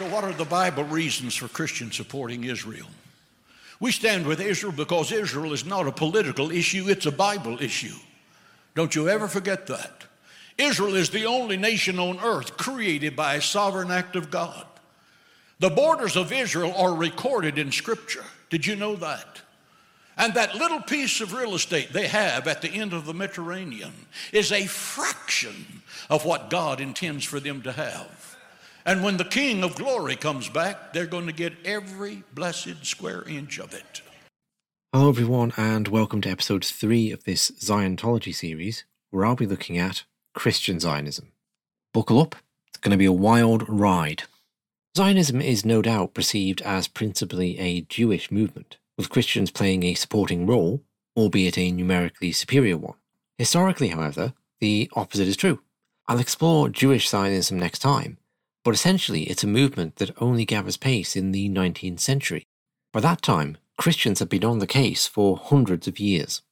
So, 0.00 0.08
what 0.08 0.24
are 0.24 0.32
the 0.32 0.46
Bible 0.46 0.84
reasons 0.84 1.36
for 1.36 1.46
Christians 1.46 1.94
supporting 1.94 2.44
Israel? 2.44 2.86
We 3.80 3.92
stand 3.92 4.26
with 4.26 4.40
Israel 4.40 4.72
because 4.72 5.12
Israel 5.12 5.52
is 5.52 5.66
not 5.66 5.86
a 5.86 5.92
political 5.92 6.50
issue, 6.50 6.88
it's 6.88 7.04
a 7.04 7.12
Bible 7.12 7.60
issue. 7.60 7.94
Don't 8.74 8.94
you 8.94 9.10
ever 9.10 9.28
forget 9.28 9.66
that. 9.66 10.06
Israel 10.56 10.94
is 10.94 11.10
the 11.10 11.26
only 11.26 11.58
nation 11.58 11.98
on 11.98 12.18
earth 12.20 12.56
created 12.56 13.14
by 13.14 13.34
a 13.34 13.42
sovereign 13.42 13.90
act 13.90 14.16
of 14.16 14.30
God. 14.30 14.64
The 15.58 15.68
borders 15.68 16.16
of 16.16 16.32
Israel 16.32 16.72
are 16.78 16.94
recorded 16.94 17.58
in 17.58 17.70
Scripture. 17.70 18.24
Did 18.48 18.64
you 18.64 18.76
know 18.76 18.96
that? 18.96 19.42
And 20.16 20.32
that 20.32 20.54
little 20.54 20.80
piece 20.80 21.20
of 21.20 21.34
real 21.34 21.54
estate 21.54 21.92
they 21.92 22.06
have 22.06 22.48
at 22.48 22.62
the 22.62 22.70
end 22.70 22.94
of 22.94 23.04
the 23.04 23.12
Mediterranean 23.12 23.92
is 24.32 24.50
a 24.50 24.64
fraction 24.64 25.82
of 26.08 26.24
what 26.24 26.48
God 26.48 26.80
intends 26.80 27.26
for 27.26 27.38
them 27.38 27.60
to 27.60 27.72
have. 27.72 28.19
And 28.86 29.04
when 29.04 29.18
the 29.18 29.24
King 29.24 29.62
of 29.62 29.74
Glory 29.74 30.16
comes 30.16 30.48
back, 30.48 30.92
they're 30.92 31.06
going 31.06 31.26
to 31.26 31.32
get 31.32 31.52
every 31.66 32.22
blessed 32.32 32.86
square 32.86 33.22
inch 33.28 33.58
of 33.58 33.74
it. 33.74 34.00
Hello, 34.92 35.10
everyone, 35.10 35.52
and 35.58 35.86
welcome 35.86 36.22
to 36.22 36.30
episode 36.30 36.64
three 36.64 37.12
of 37.12 37.24
this 37.24 37.50
Ziontology 37.50 38.34
series, 38.34 38.84
where 39.10 39.26
I'll 39.26 39.36
be 39.36 39.46
looking 39.46 39.76
at 39.76 40.04
Christian 40.34 40.80
Zionism. 40.80 41.32
Buckle 41.92 42.20
up, 42.20 42.36
it's 42.68 42.78
going 42.78 42.92
to 42.92 42.96
be 42.96 43.04
a 43.04 43.12
wild 43.12 43.68
ride. 43.68 44.22
Zionism 44.96 45.42
is 45.42 45.64
no 45.64 45.82
doubt 45.82 46.14
perceived 46.14 46.62
as 46.62 46.88
principally 46.88 47.58
a 47.58 47.82
Jewish 47.82 48.30
movement, 48.30 48.78
with 48.96 49.10
Christians 49.10 49.50
playing 49.50 49.82
a 49.82 49.94
supporting 49.94 50.46
role, 50.46 50.82
albeit 51.16 51.58
a 51.58 51.70
numerically 51.70 52.32
superior 52.32 52.78
one. 52.78 52.96
Historically, 53.36 53.88
however, 53.88 54.32
the 54.58 54.90
opposite 54.94 55.28
is 55.28 55.36
true. 55.36 55.60
I'll 56.08 56.18
explore 56.18 56.70
Jewish 56.70 57.08
Zionism 57.08 57.58
next 57.58 57.80
time, 57.80 58.16
but 58.64 58.74
essentially 58.74 59.24
it's 59.24 59.44
a 59.44 59.48
movement 59.48 59.96
that 59.96 60.20
only 60.20 60.44
gathers 60.44 60.76
pace 60.76 61.16
in 61.16 61.32
the 61.32 61.48
19th 61.48 62.00
century. 62.00 62.44
By 62.92 63.00
that 63.00 63.22
time, 63.22 63.56
Christians 63.78 64.18
had 64.18 64.28
been 64.28 64.44
on 64.44 64.58
the 64.58 64.66
case 64.66 65.06
for 65.06 65.36
hundreds 65.36 65.88
of 65.88 65.98
years. 65.98 66.42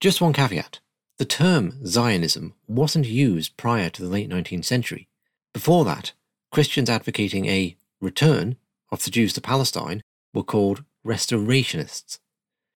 Just 0.00 0.20
one 0.20 0.32
caveat 0.32 0.80
the 1.18 1.26
term 1.26 1.84
Zionism 1.86 2.54
wasn't 2.66 3.04
used 3.06 3.58
prior 3.58 3.90
to 3.90 4.00
the 4.00 4.08
late 4.08 4.30
19th 4.30 4.64
century. 4.64 5.06
Before 5.52 5.84
that, 5.84 6.12
Christians 6.50 6.88
advocating 6.88 7.44
a 7.44 7.76
return 8.00 8.56
of 8.90 9.04
the 9.04 9.10
Jews 9.10 9.34
to 9.34 9.42
Palestine 9.42 10.02
were 10.32 10.42
called 10.42 10.82
restorationists. 11.04 12.20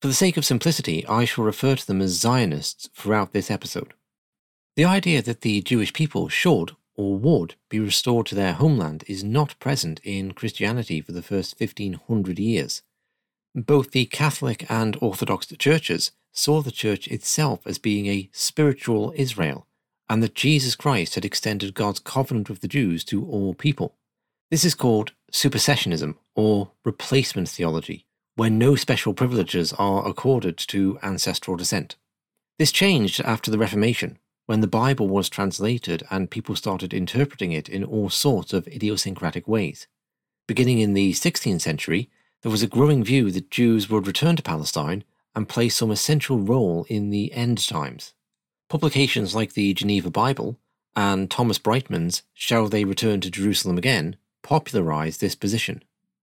For 0.02 0.08
the 0.08 0.12
sake 0.12 0.36
of 0.36 0.44
simplicity, 0.44 1.06
I 1.06 1.24
shall 1.24 1.44
refer 1.44 1.74
to 1.74 1.86
them 1.86 2.02
as 2.02 2.20
Zionists 2.20 2.90
throughout 2.94 3.32
this 3.32 3.50
episode. 3.50 3.94
The 4.76 4.84
idea 4.84 5.22
that 5.22 5.40
the 5.40 5.62
Jewish 5.62 5.94
people 5.94 6.28
should 6.28 6.72
or 6.96 7.16
would 7.16 7.54
be 7.68 7.80
restored 7.80 8.26
to 8.26 8.34
their 8.34 8.52
homeland 8.52 9.04
is 9.06 9.24
not 9.24 9.58
present 9.58 10.00
in 10.04 10.32
Christianity 10.32 11.00
for 11.00 11.12
the 11.12 11.22
first 11.22 11.58
1500 11.58 12.38
years. 12.38 12.82
Both 13.54 13.92
the 13.92 14.06
Catholic 14.06 14.68
and 14.68 14.96
Orthodox 15.00 15.46
churches 15.58 16.12
saw 16.32 16.60
the 16.60 16.72
church 16.72 17.06
itself 17.08 17.60
as 17.66 17.78
being 17.78 18.06
a 18.06 18.28
spiritual 18.32 19.12
Israel, 19.16 19.66
and 20.08 20.22
that 20.22 20.34
Jesus 20.34 20.74
Christ 20.74 21.14
had 21.14 21.24
extended 21.24 21.74
God's 21.74 22.00
covenant 22.00 22.50
with 22.50 22.60
the 22.60 22.68
Jews 22.68 23.04
to 23.04 23.24
all 23.24 23.54
people. 23.54 23.94
This 24.50 24.64
is 24.64 24.74
called 24.74 25.12
supersessionism 25.32 26.16
or 26.34 26.72
replacement 26.84 27.48
theology, 27.48 28.06
where 28.36 28.50
no 28.50 28.74
special 28.74 29.14
privileges 29.14 29.72
are 29.74 30.06
accorded 30.06 30.58
to 30.58 30.98
ancestral 31.02 31.56
descent. 31.56 31.96
This 32.58 32.72
changed 32.72 33.20
after 33.20 33.50
the 33.50 33.58
Reformation, 33.58 34.18
when 34.46 34.60
the 34.60 34.66
Bible 34.66 35.08
was 35.08 35.28
translated 35.28 36.02
and 36.10 36.30
people 36.30 36.56
started 36.56 36.92
interpreting 36.92 37.52
it 37.52 37.68
in 37.68 37.84
all 37.84 38.10
sorts 38.10 38.52
of 38.52 38.68
idiosyncratic 38.68 39.48
ways. 39.48 39.86
Beginning 40.46 40.80
in 40.80 40.92
the 40.92 41.12
16th 41.12 41.62
century, 41.62 42.10
there 42.42 42.52
was 42.52 42.62
a 42.62 42.66
growing 42.66 43.02
view 43.02 43.30
that 43.30 43.50
Jews 43.50 43.88
would 43.88 44.06
return 44.06 44.36
to 44.36 44.42
Palestine 44.42 45.04
and 45.34 45.48
play 45.48 45.68
some 45.68 45.90
essential 45.90 46.38
role 46.38 46.84
in 46.88 47.10
the 47.10 47.32
end 47.32 47.66
times. 47.66 48.12
Publications 48.68 49.34
like 49.34 49.54
the 49.54 49.72
Geneva 49.72 50.10
Bible 50.10 50.58
and 50.94 51.30
Thomas 51.30 51.58
Brightman's 51.58 52.22
Shall 52.34 52.68
They 52.68 52.84
Return 52.84 53.20
to 53.22 53.30
Jerusalem 53.30 53.78
Again 53.78 54.16
popularized 54.42 55.20
this 55.20 55.34
position. 55.34 55.82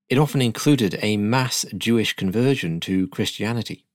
It 0.09 0.17
often 0.17 0.41
included 0.41 1.00
a 1.01 1.17
mass 1.17 1.66
Jewish 1.75 2.13
conversion 2.13 2.79
to 2.81 3.07
Christianity. 3.07 3.85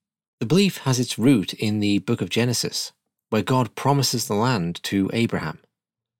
The 0.41 0.47
belief 0.47 0.79
has 0.79 0.99
its 0.99 1.19
root 1.19 1.55
in 1.55 1.81
the 1.81 1.99
book 2.01 2.21
of 2.21 2.29
Genesis, 2.29 2.93
where 3.31 3.43
God 3.43 3.75
promises 3.75 4.27
the 4.27 4.35
land 4.35 4.83
to 4.85 5.11
Abraham. 5.13 5.59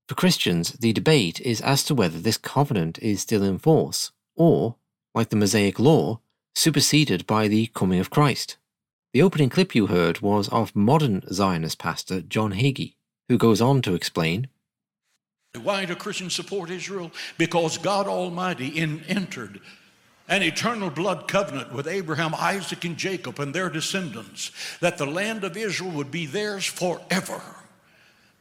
For 0.09 0.15
Christians, 0.15 0.73
the 0.73 0.93
debate 0.93 1.41
is 1.41 1.61
as 1.61 1.83
to 1.85 1.95
whether 1.95 2.19
this 2.19 2.39
covenant 2.39 2.99
is 3.01 3.21
still 3.21 3.43
in 3.43 3.59
force, 3.59 4.13
or, 4.37 4.77
like 5.15 5.31
the 5.31 5.37
Mosaic 5.37 5.79
Law, 5.79 6.21
superseded 6.55 7.27
by 7.27 7.49
the 7.49 7.67
coming 7.69 8.01
of 8.01 8.11
Christ. 8.11 8.57
The 9.13 9.23
opening 9.23 9.49
clip 9.49 9.75
you 9.75 9.87
heard 9.87 10.21
was 10.21 10.49
of 10.51 10.77
modern 10.77 11.23
Zionist 11.33 11.79
pastor 11.79 12.21
John 12.21 12.53
Hagee, 12.53 12.97
who 13.29 13.39
goes 13.39 13.61
on 13.61 13.83
to 13.83 13.95
explain 13.95 14.49
Why 15.61 15.85
do 15.87 15.95
Christians 15.95 16.35
support 16.35 16.71
Israel? 16.71 17.11
Because 17.39 17.79
God 17.79 18.07
Almighty 18.07 18.69
in, 18.69 19.03
entered 19.09 19.61
an 20.29 20.43
eternal 20.43 20.91
blood 20.91 21.29
covenant 21.29 21.73
with 21.73 21.87
Abraham, 21.87 22.35
Isaac, 22.35 22.85
and 22.85 22.97
Jacob 22.97 23.39
and 23.39 23.55
their 23.55 23.71
descendants, 23.71 24.51
that 24.81 24.99
the 24.99 25.07
land 25.07 25.45
of 25.45 25.57
Israel 25.57 25.93
would 25.93 26.11
be 26.11 26.27
theirs 26.27 26.65
forever. 26.65 27.41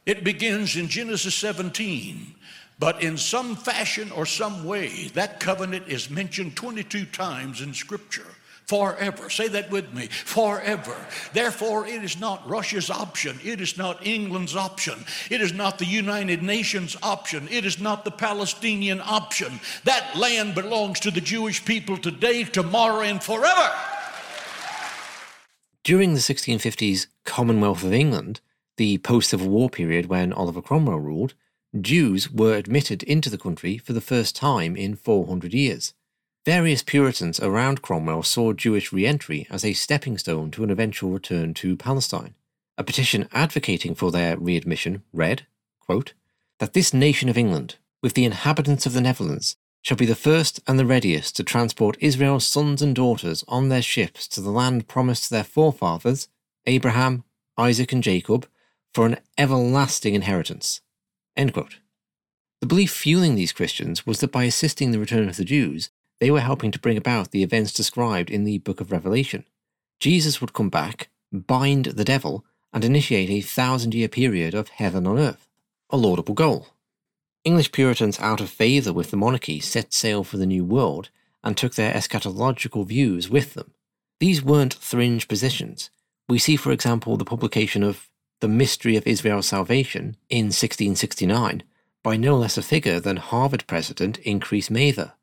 It 0.06 0.24
begins 0.24 0.76
in 0.76 0.88
Genesis 0.88 1.36
17, 1.36 2.36
but 2.78 3.02
in 3.02 3.18
some 3.18 3.56
fashion 3.56 4.12
or 4.12 4.26
some 4.26 4.66
way, 4.66 5.10
that 5.14 5.40
covenant 5.40 5.88
is 5.88 6.10
mentioned 6.10 6.56
22 6.56 7.06
times 7.06 7.62
in 7.62 7.74
Scripture. 7.74 8.28
Forever. 8.68 9.30
Say 9.30 9.48
that 9.50 9.70
with 9.70 9.94
me. 9.94 10.08
Forever. 10.08 10.96
Therefore, 11.34 11.86
it 11.86 12.04
is 12.04 12.20
not 12.20 12.48
Russia's 12.50 12.90
option. 12.90 13.40
It 13.44 13.62
is 13.62 13.78
not 13.78 14.06
England's 14.06 14.56
option. 14.56 15.06
It 15.30 15.42
is 15.42 15.54
not 15.54 15.78
the 15.78 15.86
United 15.86 16.42
Nations 16.42 16.98
option. 17.04 17.48
It 17.52 17.66
is 17.66 17.80
not 17.80 18.06
the 18.06 18.12
Palestinian 18.12 19.02
option. 19.02 19.60
That 19.84 20.16
land 20.16 20.56
belongs 20.56 21.00
to 21.02 21.12
the 21.12 21.22
Jewish 21.22 21.64
people 21.64 21.98
today, 21.98 22.44
tomorrow, 22.44 23.02
and 23.02 23.22
forever. 23.22 23.72
During 25.84 26.16
the 26.16 26.20
1650s 26.20 27.06
Commonwealth 27.26 27.84
of 27.84 27.94
England, 27.94 28.42
the 28.78 28.98
post 28.98 29.30
Civil 29.30 29.50
War 29.50 29.70
period 29.70 30.08
when 30.08 30.34
Oliver 30.34 30.64
Cromwell 30.64 31.00
ruled, 31.00 31.36
Jews 31.80 32.32
were 32.32 32.56
admitted 32.56 33.04
into 33.04 33.30
the 33.30 33.38
country 33.38 33.78
for 33.78 33.94
the 33.94 34.02
first 34.02 34.36
time 34.36 34.76
in 34.76 34.96
400 34.96 35.54
years. 35.54 35.94
Various 36.46 36.84
Puritans 36.84 37.40
around 37.40 37.82
Cromwell 37.82 38.22
saw 38.22 38.54
Jewish 38.54 38.94
re 38.94 39.08
entry 39.08 39.48
as 39.50 39.66
a 39.66 39.74
stepping 39.74 40.16
stone 40.20 40.52
to 40.52 40.64
an 40.64 40.70
eventual 40.70 41.10
return 41.10 41.56
to 41.56 41.76
Palestine. 41.76 42.36
A 42.78 42.84
petition 42.84 43.28
advocating 43.32 43.96
for 43.96 44.12
their 44.12 44.38
readmission 44.38 45.02
read, 45.12 45.48
quote, 45.80 46.14
that 46.60 46.74
this 46.74 46.94
nation 46.94 47.30
of 47.30 47.38
England, 47.38 47.78
with 48.04 48.14
the 48.14 48.26
inhabitants 48.26 48.86
of 48.86 48.94
the 48.94 49.02
Netherlands, 49.02 49.56
shall 49.82 49.98
be 49.98 50.06
the 50.06 50.14
first 50.14 50.60
and 50.68 50.78
the 50.78 50.86
readiest 50.86 51.36
to 51.36 51.44
transport 51.44 51.98
Israel's 52.00 52.46
sons 52.46 52.80
and 52.84 52.96
daughters 52.96 53.44
on 53.48 53.70
their 53.70 53.82
ships 53.82 54.28
to 54.28 54.40
the 54.40 54.52
land 54.52 54.88
promised 54.88 55.24
to 55.26 55.30
their 55.32 55.44
forefathers, 55.44 56.28
Abraham, 56.68 57.24
Isaac, 57.58 57.92
and 57.92 58.04
Jacob, 58.04 58.48
for 58.94 59.08
an 59.08 59.18
everlasting 59.36 60.14
inheritance. 60.14 60.82
The 61.36 62.68
belief 62.68 62.92
fueling 62.92 63.34
these 63.34 63.52
Christians 63.52 64.06
was 64.06 64.20
that 64.20 64.32
by 64.32 64.44
assisting 64.44 64.92
the 64.92 65.00
return 65.00 65.28
of 65.28 65.38
the 65.38 65.44
Jews, 65.44 65.90
they 66.20 66.32
were 66.32 66.40
helping 66.40 66.72
to 66.72 66.80
bring 66.80 66.98
about 66.98 67.32
the 67.32 67.44
events 67.44 67.74
described 67.74 68.30
in 68.30 68.44
the 68.44 68.60
book 68.60 68.80
of 68.82 68.92
Revelation. 68.92 69.46
Jesus 70.00 70.42
would 70.42 70.54
come 70.54 70.70
back, 70.70 71.10
bind 71.32 71.86
the 71.86 72.06
devil, 72.06 72.46
and 72.74 72.84
initiate 72.84 73.30
a 73.30 73.42
thousand 73.42 73.94
year 73.94 74.08
period 74.08 74.54
of 74.54 74.70
heaven 74.70 75.08
on 75.08 75.18
earth. 75.18 75.48
A 75.90 75.98
laudable 75.98 76.34
goal. 76.34 76.68
English 77.44 77.72
Puritans, 77.72 78.20
out 78.20 78.42
of 78.42 78.50
favour 78.50 78.92
with 78.92 79.12
the 79.12 79.18
monarchy, 79.18 79.60
set 79.60 79.94
sail 79.94 80.24
for 80.24 80.38
the 80.38 80.48
New 80.48 80.66
World 80.66 81.10
and 81.44 81.56
took 81.56 81.76
their 81.76 81.94
eschatological 81.94 82.86
views 82.86 83.30
with 83.30 83.54
them. 83.54 83.72
These 84.20 84.44
weren't 84.44 84.74
fringe 84.74 85.28
positions. 85.28 85.90
We 86.28 86.40
see, 86.40 86.56
for 86.56 86.72
example, 86.72 87.18
the 87.18 87.26
publication 87.26 87.84
of 87.84 88.10
The 88.42 88.48
Mystery 88.48 88.96
of 88.96 89.06
Israel's 89.06 89.48
Salvation 89.48 90.18
in 90.30 90.46
1669 90.46 91.64
by 92.04 92.18
no 92.18 92.36
less 92.36 92.58
a 92.58 92.64
figure 92.64 93.00
than 93.00 93.18
Harvard 93.18 93.66
President 93.68 94.18
Increase 94.20 94.70
Mather. 94.70 95.14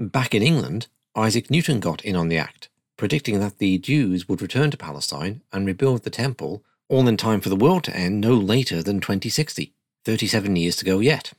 Back 0.00 0.34
in 0.34 0.42
England, 0.42 0.86
Isaac 1.14 1.50
Newton 1.50 1.78
got 1.78 2.02
in 2.06 2.16
on 2.16 2.28
the 2.28 2.38
act, 2.38 2.70
predicting 2.96 3.38
that 3.40 3.58
the 3.58 3.76
Jews 3.76 4.26
would 4.26 4.40
return 4.40 4.70
to 4.70 4.78
Palestine 4.78 5.42
and 5.52 5.66
rebuild 5.66 6.04
the 6.04 6.08
temple, 6.10 6.64
all 6.88 7.06
in 7.06 7.18
time 7.18 7.42
for 7.42 7.50
the 7.50 7.54
world 7.54 7.84
to 7.84 7.94
end 7.94 8.22
no 8.22 8.32
later 8.32 8.82
than 8.82 9.00
2060, 9.00 9.74
37 10.06 10.56
years 10.56 10.76
to 10.76 10.86
go 10.86 11.00
yet. 11.00 11.34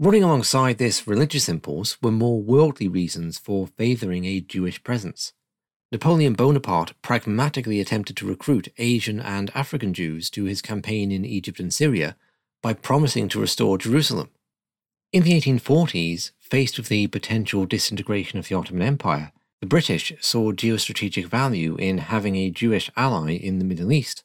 Running 0.00 0.24
alongside 0.24 0.78
this 0.78 1.06
religious 1.06 1.48
impulse 1.48 1.96
were 2.02 2.10
more 2.10 2.42
worldly 2.42 2.88
reasons 2.88 3.38
for 3.38 3.68
favouring 3.68 4.24
a 4.24 4.40
Jewish 4.40 4.82
presence. 4.82 5.32
Napoleon 5.92 6.32
Bonaparte 6.32 7.00
pragmatically 7.02 7.78
attempted 7.78 8.16
to 8.16 8.26
recruit 8.26 8.66
Asian 8.78 9.20
and 9.20 9.52
African 9.54 9.94
Jews 9.94 10.28
to 10.30 10.42
his 10.46 10.60
campaign 10.60 11.12
in 11.12 11.24
Egypt 11.24 11.60
and 11.60 11.72
Syria 11.72 12.16
by 12.62 12.72
promising 12.72 13.28
to 13.28 13.40
restore 13.40 13.78
Jerusalem, 13.78 14.30
in 15.12 15.22
the 15.22 15.40
1840s, 15.40 16.32
faced 16.46 16.78
with 16.78 16.88
the 16.88 17.06
potential 17.08 17.66
disintegration 17.66 18.38
of 18.38 18.48
the 18.48 18.54
Ottoman 18.54 18.82
Empire, 18.82 19.32
the 19.60 19.66
British 19.66 20.12
saw 20.20 20.52
geostrategic 20.52 21.26
value 21.26 21.76
in 21.76 21.98
having 21.98 22.36
a 22.36 22.50
Jewish 22.50 22.90
ally 22.96 23.32
in 23.32 23.58
the 23.58 23.64
Middle 23.64 23.90
East. 23.90 24.22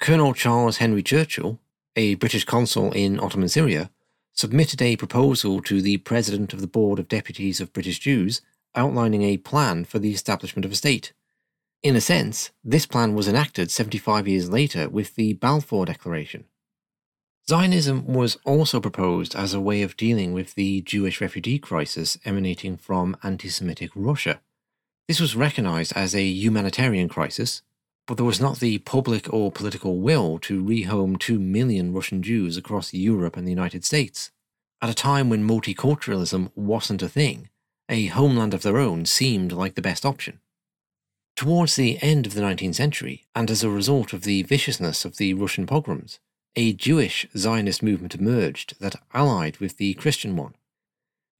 Colonel 0.00 0.34
Charles 0.34 0.76
Henry 0.76 1.02
Churchill, 1.02 1.58
a 1.96 2.14
British 2.16 2.44
consul 2.44 2.92
in 2.92 3.18
Ottoman 3.18 3.48
Syria, 3.48 3.90
submitted 4.32 4.82
a 4.82 4.96
proposal 4.96 5.62
to 5.62 5.80
the 5.80 5.98
President 5.98 6.52
of 6.52 6.60
the 6.60 6.66
Board 6.66 6.98
of 6.98 7.08
Deputies 7.08 7.60
of 7.60 7.72
British 7.72 7.98
Jews 7.98 8.40
outlining 8.74 9.22
a 9.22 9.38
plan 9.38 9.84
for 9.84 9.98
the 9.98 10.12
establishment 10.12 10.64
of 10.64 10.72
a 10.72 10.76
state. 10.76 11.12
In 11.82 11.96
a 11.96 12.00
sense, 12.00 12.50
this 12.62 12.86
plan 12.86 13.14
was 13.14 13.28
enacted 13.28 13.70
75 13.70 14.26
years 14.26 14.50
later 14.50 14.88
with 14.88 15.14
the 15.14 15.34
Balfour 15.34 15.86
Declaration. 15.86 16.44
Zionism 17.46 18.06
was 18.06 18.38
also 18.44 18.80
proposed 18.80 19.34
as 19.34 19.52
a 19.52 19.60
way 19.60 19.82
of 19.82 19.98
dealing 19.98 20.32
with 20.32 20.54
the 20.54 20.80
Jewish 20.80 21.20
refugee 21.20 21.58
crisis 21.58 22.16
emanating 22.24 22.78
from 22.78 23.18
anti 23.22 23.50
Semitic 23.50 23.90
Russia. 23.94 24.40
This 25.08 25.20
was 25.20 25.36
recognized 25.36 25.92
as 25.94 26.14
a 26.14 26.24
humanitarian 26.24 27.06
crisis, 27.06 27.60
but 28.06 28.16
there 28.16 28.24
was 28.24 28.40
not 28.40 28.60
the 28.60 28.78
public 28.78 29.30
or 29.30 29.52
political 29.52 30.00
will 30.00 30.38
to 30.38 30.64
rehome 30.64 31.18
2 31.18 31.38
million 31.38 31.92
Russian 31.92 32.22
Jews 32.22 32.56
across 32.56 32.94
Europe 32.94 33.36
and 33.36 33.46
the 33.46 33.52
United 33.52 33.84
States. 33.84 34.30
At 34.80 34.88
a 34.88 34.94
time 34.94 35.28
when 35.28 35.46
multiculturalism 35.46 36.50
wasn't 36.54 37.02
a 37.02 37.10
thing, 37.10 37.50
a 37.90 38.06
homeland 38.06 38.54
of 38.54 38.62
their 38.62 38.78
own 38.78 39.04
seemed 39.04 39.52
like 39.52 39.74
the 39.74 39.82
best 39.82 40.06
option. 40.06 40.40
Towards 41.36 41.76
the 41.76 41.98
end 42.00 42.24
of 42.24 42.32
the 42.32 42.40
19th 42.40 42.76
century, 42.76 43.26
and 43.34 43.50
as 43.50 43.62
a 43.62 43.68
result 43.68 44.14
of 44.14 44.22
the 44.22 44.44
viciousness 44.44 45.04
of 45.04 45.18
the 45.18 45.34
Russian 45.34 45.66
pogroms, 45.66 46.20
a 46.56 46.72
Jewish 46.72 47.26
Zionist 47.36 47.82
movement 47.82 48.14
emerged 48.14 48.78
that 48.78 48.94
allied 49.12 49.56
with 49.58 49.76
the 49.76 49.94
Christian 49.94 50.36
one. 50.36 50.54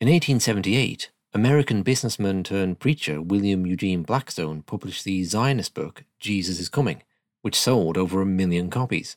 In 0.01 0.09
1878, 0.09 1.11
American 1.33 1.83
businessman 1.83 2.43
turned 2.43 2.81
preacher 2.81 3.23
William 3.23 3.65
Eugene 3.65 4.03
Blackstone 4.03 4.63
published 4.63 5.05
the 5.05 5.23
Zionist 5.23 5.73
book 5.73 6.05
Jesus 6.19 6.59
is 6.59 6.69
Coming, 6.69 7.03
which 7.43 7.59
sold 7.59 7.97
over 7.97 8.21
a 8.21 8.27
million 8.27 8.71
copies. 8.71 9.17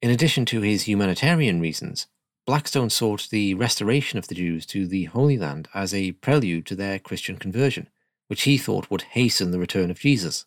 In 0.00 0.10
addition 0.10 0.44
to 0.46 0.60
his 0.60 0.84
humanitarian 0.84 1.60
reasons, 1.60 2.06
Blackstone 2.46 2.90
sought 2.90 3.28
the 3.30 3.54
restoration 3.54 4.18
of 4.18 4.28
the 4.28 4.34
Jews 4.36 4.64
to 4.66 4.86
the 4.86 5.04
Holy 5.04 5.36
Land 5.36 5.68
as 5.74 5.92
a 5.92 6.12
prelude 6.12 6.66
to 6.66 6.76
their 6.76 7.00
Christian 7.00 7.38
conversion, 7.38 7.88
which 8.28 8.42
he 8.42 8.56
thought 8.56 8.90
would 8.90 9.02
hasten 9.02 9.50
the 9.50 9.58
return 9.58 9.90
of 9.90 9.98
Jesus. 9.98 10.44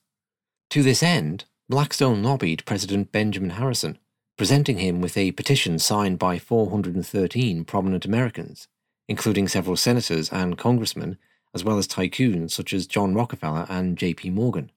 To 0.69 0.81
this 0.81 1.03
end, 1.03 1.43
Blackstone 1.67 2.23
lobbied 2.23 2.63
President 2.65 3.11
Benjamin 3.11 3.51
Harrison 3.51 3.97
presenting 4.37 4.77
him 4.77 5.01
with 5.01 5.17
a 5.17 5.31
petition 5.31 5.79
signed 5.79 6.19
by 6.19 6.37
413 6.37 7.65
prominent 7.65 8.05
Americans, 8.05 8.67
including 9.07 9.47
several 9.47 9.75
senators 9.75 10.31
and 10.31 10.57
congressmen, 10.57 11.17
as 11.53 11.63
well 11.63 11.77
as 11.77 11.87
tycoons 11.87 12.51
such 12.51 12.71
as 12.71 12.85
John 12.85 13.15
Rockefeller 13.15 13.65
and 13.67 13.97
J.P. 13.97 14.29
Morgan. 14.29 14.71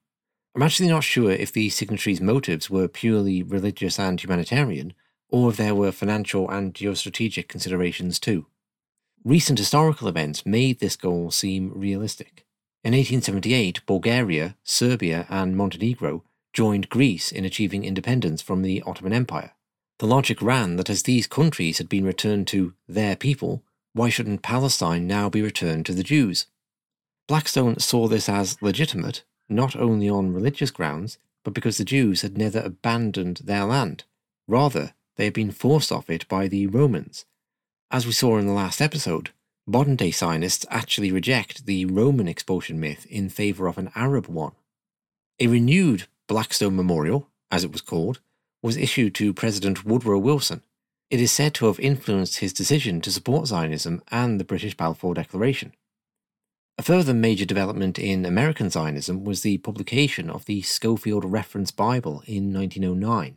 I'm 0.55 0.63
actually 0.63 0.89
not 0.89 1.03
sure 1.03 1.31
if 1.31 1.53
the 1.53 1.69
signatories' 1.69 2.19
motives 2.19 2.69
were 2.69 2.87
purely 2.87 3.43
religious 3.43 3.99
and 3.99 4.21
humanitarian, 4.21 4.93
or 5.29 5.51
if 5.51 5.57
there 5.57 5.75
were 5.75 5.91
financial 5.91 6.49
and 6.49 6.73
geostrategic 6.73 7.47
considerations 7.47 8.19
too. 8.19 8.47
Recent 9.23 9.59
historical 9.59 10.07
events 10.07 10.45
made 10.45 10.79
this 10.79 10.95
goal 10.95 11.29
seem 11.29 11.71
realistic. 11.73 12.45
In 12.83 12.93
1878, 12.93 13.85
Bulgaria, 13.85 14.57
Serbia, 14.63 15.27
and 15.29 15.55
Montenegro 15.55 16.23
joined 16.53 16.89
Greece 16.89 17.31
in 17.31 17.45
achieving 17.45 17.83
independence 17.83 18.41
from 18.41 18.61
the 18.61 18.81
Ottoman 18.85 19.13
Empire. 19.13 19.53
The 19.99 20.07
logic 20.07 20.41
ran 20.41 20.77
that 20.77 20.89
as 20.89 21.03
these 21.03 21.27
countries 21.27 21.77
had 21.77 21.87
been 21.87 22.05
returned 22.05 22.47
to 22.47 22.73
their 22.87 23.15
people, 23.15 23.63
why 23.93 24.09
shouldn't 24.09 24.41
Palestine 24.41 25.05
now 25.05 25.29
be 25.29 25.41
returned 25.41 25.85
to 25.85 25.93
the 25.93 26.03
Jews? 26.03 26.47
Blackstone 27.27 27.79
saw 27.79 28.07
this 28.07 28.27
as 28.27 28.61
legitimate, 28.61 29.23
not 29.47 29.75
only 29.75 30.09
on 30.09 30.33
religious 30.33 30.71
grounds, 30.71 31.17
but 31.43 31.53
because 31.53 31.77
the 31.77 31.85
Jews 31.85 32.21
had 32.21 32.37
never 32.37 32.59
abandoned 32.59 33.41
their 33.43 33.65
land. 33.65 34.03
Rather, 34.47 34.93
they 35.17 35.25
had 35.25 35.33
been 35.33 35.51
forced 35.51 35.91
off 35.91 36.09
it 36.09 36.27
by 36.27 36.47
the 36.47 36.67
Romans. 36.67 37.25
As 37.89 38.05
we 38.05 38.11
saw 38.11 38.37
in 38.37 38.47
the 38.47 38.53
last 38.53 38.81
episode, 38.81 39.31
modern 39.67 39.95
day 39.95 40.11
Zionists 40.11 40.65
actually 40.69 41.11
reject 41.11 41.65
the 41.65 41.85
Roman 41.85 42.27
expulsion 42.27 42.79
myth 42.79 43.05
in 43.09 43.29
favour 43.29 43.67
of 43.67 43.77
an 43.77 43.91
Arab 43.95 44.27
one. 44.27 44.53
A 45.39 45.47
renewed 45.47 46.07
Blackstone 46.31 46.77
Memorial, 46.77 47.27
as 47.51 47.65
it 47.65 47.73
was 47.73 47.81
called, 47.81 48.21
was 48.63 48.77
issued 48.77 49.13
to 49.15 49.33
President 49.33 49.83
Woodrow 49.83 50.17
Wilson. 50.17 50.61
It 51.09 51.19
is 51.19 51.29
said 51.29 51.53
to 51.55 51.65
have 51.65 51.77
influenced 51.77 52.37
his 52.37 52.53
decision 52.53 53.01
to 53.01 53.11
support 53.11 53.47
Zionism 53.47 54.01
and 54.13 54.39
the 54.39 54.45
British 54.45 54.77
Balfour 54.77 55.13
Declaration. 55.13 55.73
A 56.77 56.83
further 56.83 57.13
major 57.13 57.43
development 57.43 57.99
in 57.99 58.25
American 58.25 58.69
Zionism 58.69 59.25
was 59.25 59.41
the 59.41 59.57
publication 59.57 60.29
of 60.29 60.45
the 60.45 60.61
Scofield 60.61 61.25
Reference 61.25 61.69
Bible 61.69 62.23
in 62.25 62.53
1909. 62.53 63.35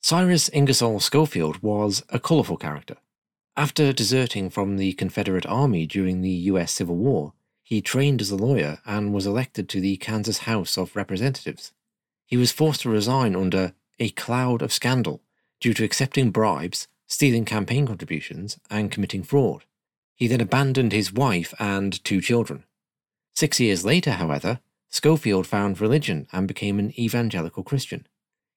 Cyrus 0.00 0.48
Ingersoll 0.54 1.00
Scofield 1.00 1.62
was 1.62 2.04
a 2.08 2.18
colourful 2.18 2.56
character. 2.56 2.96
After 3.54 3.92
deserting 3.92 4.48
from 4.48 4.78
the 4.78 4.94
Confederate 4.94 5.44
Army 5.44 5.86
during 5.86 6.22
the 6.22 6.48
US 6.50 6.72
Civil 6.72 6.96
War, 6.96 7.34
he 7.62 7.82
trained 7.82 8.22
as 8.22 8.30
a 8.30 8.36
lawyer 8.36 8.78
and 8.86 9.12
was 9.12 9.26
elected 9.26 9.68
to 9.68 9.80
the 9.82 9.98
Kansas 9.98 10.38
House 10.38 10.78
of 10.78 10.96
Representatives 10.96 11.73
he 12.26 12.36
was 12.36 12.52
forced 12.52 12.82
to 12.82 12.90
resign 12.90 13.36
under 13.36 13.74
a 13.98 14.10
cloud 14.10 14.62
of 14.62 14.72
scandal 14.72 15.22
due 15.60 15.74
to 15.74 15.84
accepting 15.84 16.30
bribes, 16.30 16.88
stealing 17.06 17.44
campaign 17.44 17.86
contributions, 17.86 18.58
and 18.70 18.90
committing 18.90 19.22
fraud. 19.22 19.64
He 20.14 20.26
then 20.26 20.40
abandoned 20.40 20.92
his 20.92 21.12
wife 21.12 21.54
and 21.58 22.02
two 22.04 22.20
children. 22.20 22.64
Six 23.34 23.60
years 23.60 23.84
later, 23.84 24.12
however, 24.12 24.60
Scofield 24.88 25.46
found 25.46 25.80
religion 25.80 26.28
and 26.32 26.46
became 26.46 26.78
an 26.78 26.98
evangelical 26.98 27.64
Christian. 27.64 28.06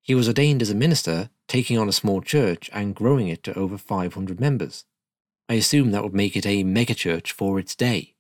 He 0.04 0.16
was 0.16 0.28
ordained 0.28 0.62
as 0.62 0.70
a 0.70 0.76
minister, 0.76 1.30
taking 1.48 1.78
on 1.78 1.90
a 1.90 1.94
small 1.94 2.22
church 2.22 2.70
and 2.72 2.96
growing 2.96 3.28
it 3.28 3.44
to 3.44 3.58
over 3.58 3.78
500 3.78 4.40
members. 4.40 4.86
I 5.50 5.56
assume 5.56 5.92
that 5.92 6.04
would 6.04 6.14
make 6.14 6.36
it 6.36 6.46
a 6.46 6.64
megachurch 6.64 7.32
for 7.32 7.60
its 7.60 7.76
day. 7.76 8.16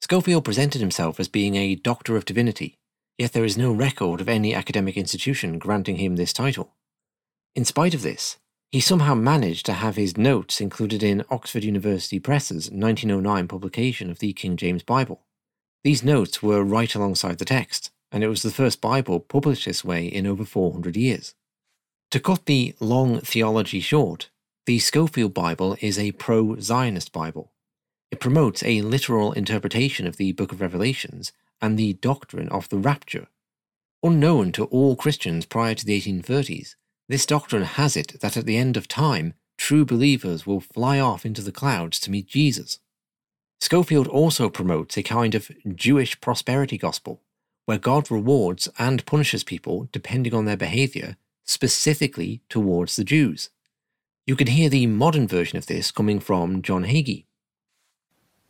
Scofield 0.00 0.44
presented 0.44 0.80
himself 0.80 1.18
as 1.18 1.28
being 1.28 1.56
a 1.56 1.74
doctor 1.74 2.16
of 2.16 2.24
divinity, 2.24 2.78
yet 3.20 3.34
there 3.34 3.44
is 3.44 3.58
no 3.58 3.70
record 3.70 4.18
of 4.22 4.30
any 4.30 4.54
academic 4.54 4.96
institution 4.96 5.58
granting 5.58 5.96
him 5.96 6.16
this 6.16 6.32
title. 6.32 6.72
In 7.54 7.66
spite 7.66 7.92
of 7.92 8.00
this, 8.00 8.38
he 8.72 8.80
somehow 8.80 9.14
managed 9.14 9.66
to 9.66 9.74
have 9.74 9.96
his 9.96 10.16
notes 10.16 10.58
included 10.58 11.02
in 11.02 11.26
Oxford 11.30 11.62
University 11.62 12.18
Press's 12.18 12.70
1909 12.70 13.46
publication 13.46 14.10
of 14.10 14.20
the 14.20 14.32
King 14.32 14.56
James 14.56 14.82
Bible. 14.82 15.20
These 15.84 16.02
notes 16.02 16.42
were 16.42 16.64
right 16.64 16.94
alongside 16.94 17.36
the 17.36 17.44
text, 17.44 17.90
and 18.10 18.24
it 18.24 18.28
was 18.28 18.40
the 18.42 18.50
first 18.50 18.80
Bible 18.80 19.20
published 19.20 19.66
this 19.66 19.84
way 19.84 20.06
in 20.06 20.26
over 20.26 20.46
400 20.46 20.96
years. 20.96 21.34
To 22.12 22.20
cut 22.20 22.46
the 22.46 22.74
long 22.80 23.20
theology 23.20 23.80
short, 23.80 24.30
the 24.64 24.78
Scofield 24.78 25.34
Bible 25.34 25.76
is 25.82 25.98
a 25.98 26.12
pro 26.12 26.58
Zionist 26.58 27.12
Bible. 27.12 27.52
It 28.10 28.18
promotes 28.18 28.62
a 28.62 28.80
literal 28.80 29.32
interpretation 29.32 30.06
of 30.06 30.16
the 30.16 30.32
Book 30.32 30.52
of 30.52 30.62
Revelations 30.62 31.32
and 31.60 31.78
the 31.78 31.94
doctrine 31.94 32.48
of 32.48 32.68
the 32.68 32.78
rapture. 32.78 33.26
Unknown 34.02 34.52
to 34.52 34.64
all 34.66 34.96
Christians 34.96 35.44
prior 35.44 35.74
to 35.74 35.84
the 35.84 36.00
1830s, 36.00 36.76
this 37.08 37.26
doctrine 37.26 37.64
has 37.64 37.96
it 37.96 38.20
that 38.20 38.36
at 38.36 38.46
the 38.46 38.56
end 38.56 38.76
of 38.76 38.88
time, 38.88 39.34
true 39.58 39.84
believers 39.84 40.46
will 40.46 40.60
fly 40.60 40.98
off 40.98 41.26
into 41.26 41.42
the 41.42 41.52
clouds 41.52 41.98
to 42.00 42.10
meet 42.10 42.26
Jesus. 42.26 42.78
Scofield 43.60 44.08
also 44.08 44.48
promotes 44.48 44.96
a 44.96 45.02
kind 45.02 45.34
of 45.34 45.50
Jewish 45.74 46.20
prosperity 46.20 46.78
gospel, 46.78 47.20
where 47.66 47.78
God 47.78 48.10
rewards 48.10 48.68
and 48.78 49.04
punishes 49.04 49.44
people 49.44 49.88
depending 49.92 50.32
on 50.34 50.46
their 50.46 50.56
behavior, 50.56 51.16
specifically 51.44 52.40
towards 52.48 52.96
the 52.96 53.04
Jews. 53.04 53.50
You 54.26 54.36
can 54.36 54.46
hear 54.46 54.68
the 54.68 54.86
modern 54.86 55.28
version 55.28 55.58
of 55.58 55.66
this 55.66 55.90
coming 55.90 56.20
from 56.20 56.62
John 56.62 56.84
Hagee. 56.84 57.26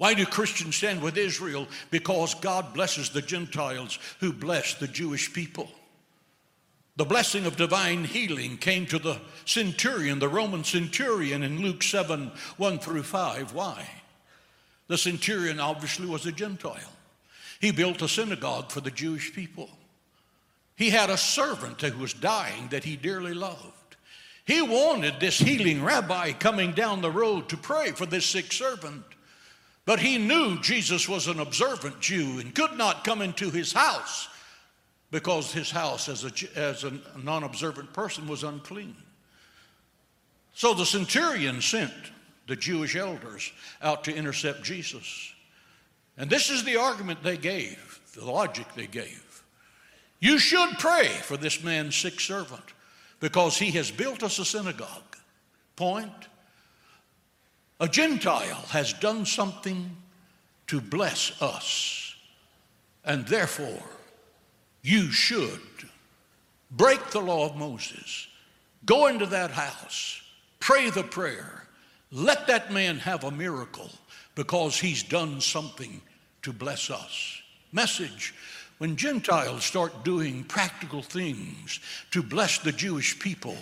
Why 0.01 0.15
do 0.15 0.25
Christians 0.25 0.77
stand 0.77 1.03
with 1.03 1.19
Israel? 1.19 1.69
Because 1.91 2.33
God 2.33 2.73
blesses 2.73 3.11
the 3.11 3.21
Gentiles 3.21 3.99
who 4.21 4.33
bless 4.33 4.73
the 4.73 4.89
Jewish 4.89 5.31
people. 5.31 5.71
The 6.97 7.05
blessing 7.05 7.45
of 7.45 7.59
divine 7.59 8.05
healing 8.05 8.57
came 8.57 8.87
to 8.87 8.99
the 8.99 9.19
centurion, 9.45 10.19
the 10.19 10.27
Roman 10.27 10.65
centurion, 10.65 11.43
in 11.43 11.61
Luke 11.61 11.83
7 11.83 12.33
1 12.57 12.79
through 12.79 13.03
5. 13.03 13.53
Why? 13.53 13.87
The 14.87 14.97
centurion 14.97 15.61
obviously 15.61 16.07
was 16.07 16.25
a 16.25 16.33
Gentile. 16.33 16.95
He 17.61 17.71
built 17.71 18.01
a 18.01 18.09
synagogue 18.09 18.71
for 18.71 18.81
the 18.81 18.91
Jewish 18.91 19.35
people. 19.35 19.69
He 20.77 20.89
had 20.89 21.11
a 21.11 21.19
servant 21.19 21.83
who 21.83 21.99
was 21.99 22.15
dying 22.15 22.69
that 22.69 22.85
he 22.85 22.97
dearly 22.97 23.35
loved. 23.35 23.97
He 24.47 24.63
wanted 24.63 25.21
this 25.21 25.39
healing 25.39 25.85
rabbi 25.85 26.33
coming 26.33 26.73
down 26.73 27.03
the 27.03 27.11
road 27.11 27.51
to 27.51 27.59
pray 27.59 27.91
for 27.91 28.07
this 28.07 28.25
sick 28.25 28.51
servant. 28.51 29.05
But 29.85 30.01
he 30.01 30.19
knew 30.19 30.61
Jesus 30.61 31.09
was 31.09 31.27
an 31.27 31.41
observant 31.41 32.01
Jew 32.01 32.39
and 32.39 32.55
could 32.55 32.77
not 32.77 33.05
come 33.05 33.23
into 33.23 33.51
his 33.51 33.73
house 33.73 34.29
because 35.11 35.53
his 35.53 35.71
house, 35.71 36.09
as 36.09 36.25
a, 36.25 36.59
as 36.59 36.85
a 36.85 36.93
non 37.17 37.43
observant 37.43 37.93
person, 37.93 38.29
was 38.29 38.45
unclean. 38.45 38.97
So 40.55 40.75
the 40.75 40.87
centurion 40.87 41.61
sent 41.61 41.93
the 42.47 42.57
Jewish 42.57 42.97
elders 42.97 43.53
out 43.83 44.05
to 44.05 44.15
intercept 44.15 44.63
Jesus. 44.63 45.33
And 46.17 46.29
this 46.29 46.51
is 46.51 46.65
the 46.65 46.77
argument 46.77 47.23
they 47.23 47.37
gave, 47.37 48.01
the 48.15 48.25
logic 48.25 48.67
they 48.75 48.87
gave. 48.87 49.43
You 50.19 50.39
should 50.39 50.79
pray 50.79 51.07
for 51.07 51.37
this 51.37 51.65
man's 51.65 51.97
sick 51.97 52.21
servant 52.21 52.75
because 53.21 53.57
he 53.57 53.71
has 53.73 53.91
built 53.91 54.23
us 54.23 54.39
a 54.39 54.45
synagogue. 54.45 55.17
Point 55.77 56.29
a 57.81 57.89
Gentile 57.89 58.65
has 58.69 58.93
done 58.93 59.25
something 59.25 59.97
to 60.67 60.81
bless 60.81 61.41
us, 61.41 62.15
and 63.05 63.27
therefore 63.27 63.83
you 64.83 65.11
should 65.11 65.61
break 66.71 67.11
the 67.11 67.21
law 67.21 67.47
of 67.47 67.57
Moses, 67.57 68.29
go 68.85 69.07
into 69.07 69.27
that 69.27 69.51
house, 69.51 70.23
pray 70.61 70.91
the 70.91 71.03
prayer, 71.03 71.65
let 72.13 72.47
that 72.47 72.73
man 72.73 72.99
have 72.99 73.25
a 73.25 73.31
miracle 73.31 73.91
because 74.35 74.79
he's 74.79 75.03
done 75.03 75.41
something 75.41 76.01
to 76.43 76.53
bless 76.53 76.91
us. 76.91 77.41
Message 77.73 78.35
when 78.79 78.97
Gentiles 78.97 79.65
start 79.65 80.05
doing 80.05 80.45
practical 80.45 81.03
things 81.03 81.81
to 82.11 82.23
bless 82.23 82.59
the 82.59 82.73
Jewish 82.73 83.19
people, 83.19 83.57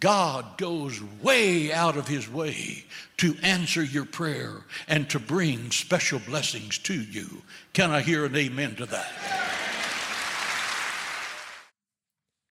God 0.00 0.58
goes 0.58 1.02
way 1.22 1.72
out 1.72 1.96
of 1.96 2.06
his 2.06 2.30
way 2.30 2.84
to 3.16 3.34
answer 3.42 3.82
your 3.82 4.04
prayer 4.04 4.64
and 4.86 5.10
to 5.10 5.18
bring 5.18 5.72
special 5.72 6.20
blessings 6.20 6.78
to 6.78 6.94
you. 6.94 7.42
Can 7.72 7.90
I 7.90 8.02
hear 8.02 8.24
an 8.24 8.36
amen 8.36 8.76
to 8.76 8.86
that? 8.86 9.12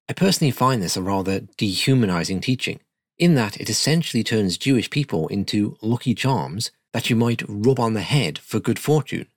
I 0.09 0.13
personally 0.13 0.51
find 0.51 0.81
this 0.81 0.97
a 0.97 1.01
rather 1.01 1.41
dehumanizing 1.57 2.41
teaching, 2.41 2.81
in 3.17 3.35
that 3.35 3.59
it 3.59 3.69
essentially 3.69 4.23
turns 4.23 4.57
Jewish 4.57 4.89
people 4.89 5.27
into 5.29 5.77
lucky 5.81 6.13
charms 6.13 6.71
that 6.91 7.09
you 7.09 7.15
might 7.15 7.43
rub 7.47 7.79
on 7.79 7.93
the 7.93 8.01
head 8.01 8.37
for 8.39 8.59
good 8.59 8.79
fortune. 8.79 9.27